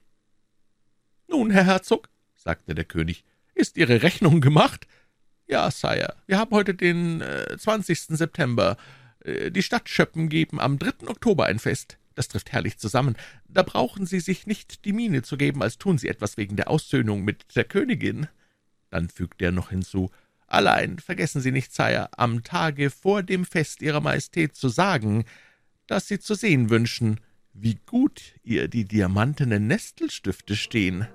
»Nun, 1.29 1.51
Herr 1.51 1.65
Herzog«, 1.65 2.09
sagte 2.35 2.75
der 2.75 2.85
König, 2.85 3.23
»ist 3.53 3.77
Ihre 3.77 4.03
Rechnung 4.03 4.41
gemacht?« 4.41 4.87
»Ja, 5.47 5.71
Sire, 5.71 6.15
wir 6.25 6.37
haben 6.37 6.51
heute 6.51 6.75
den 6.75 7.21
äh, 7.21 7.57
20. 7.57 8.17
September. 8.17 8.77
Äh, 9.21 9.51
die 9.51 9.63
Stadtschöppen 9.63 10.29
geben 10.29 10.59
am 10.59 10.77
3. 10.77 11.07
Oktober 11.07 11.45
ein 11.45 11.59
Fest. 11.59 11.97
Das 12.15 12.27
trifft 12.27 12.51
herrlich 12.51 12.77
zusammen. 12.77 13.15
Da 13.47 13.63
brauchen 13.63 14.05
Sie 14.05 14.19
sich 14.19 14.47
nicht 14.47 14.85
die 14.85 14.93
Miene 14.93 15.21
zu 15.21 15.37
geben, 15.37 15.61
als 15.61 15.77
tun 15.77 15.97
Sie 15.97 16.09
etwas 16.09 16.35
wegen 16.35 16.55
der 16.55 16.69
Aussöhnung 16.69 17.23
mit 17.23 17.55
der 17.55 17.63
Königin.« 17.63 18.27
Dann 18.89 19.09
fügte 19.09 19.45
er 19.45 19.51
noch 19.51 19.69
hinzu, 19.69 20.09
»Allein 20.47 20.97
vergessen 20.99 21.41
Sie 21.41 21.51
nicht, 21.51 21.73
Sire, 21.73 22.09
am 22.17 22.43
Tage 22.43 22.89
vor 22.89 23.21
dem 23.21 23.45
Fest 23.45 23.81
Ihrer 23.81 23.99
Majestät 23.99 24.55
zu 24.55 24.69
sagen, 24.69 25.25
dass 25.87 26.07
Sie 26.07 26.19
zu 26.19 26.35
sehen 26.35 26.69
wünschen, 26.69 27.19
wie 27.53 27.79
gut 27.85 28.35
ihr 28.43 28.67
die 28.67 28.85
diamantenen 28.85 29.67
Nestelstifte 29.67 30.55
stehen.« 30.55 31.07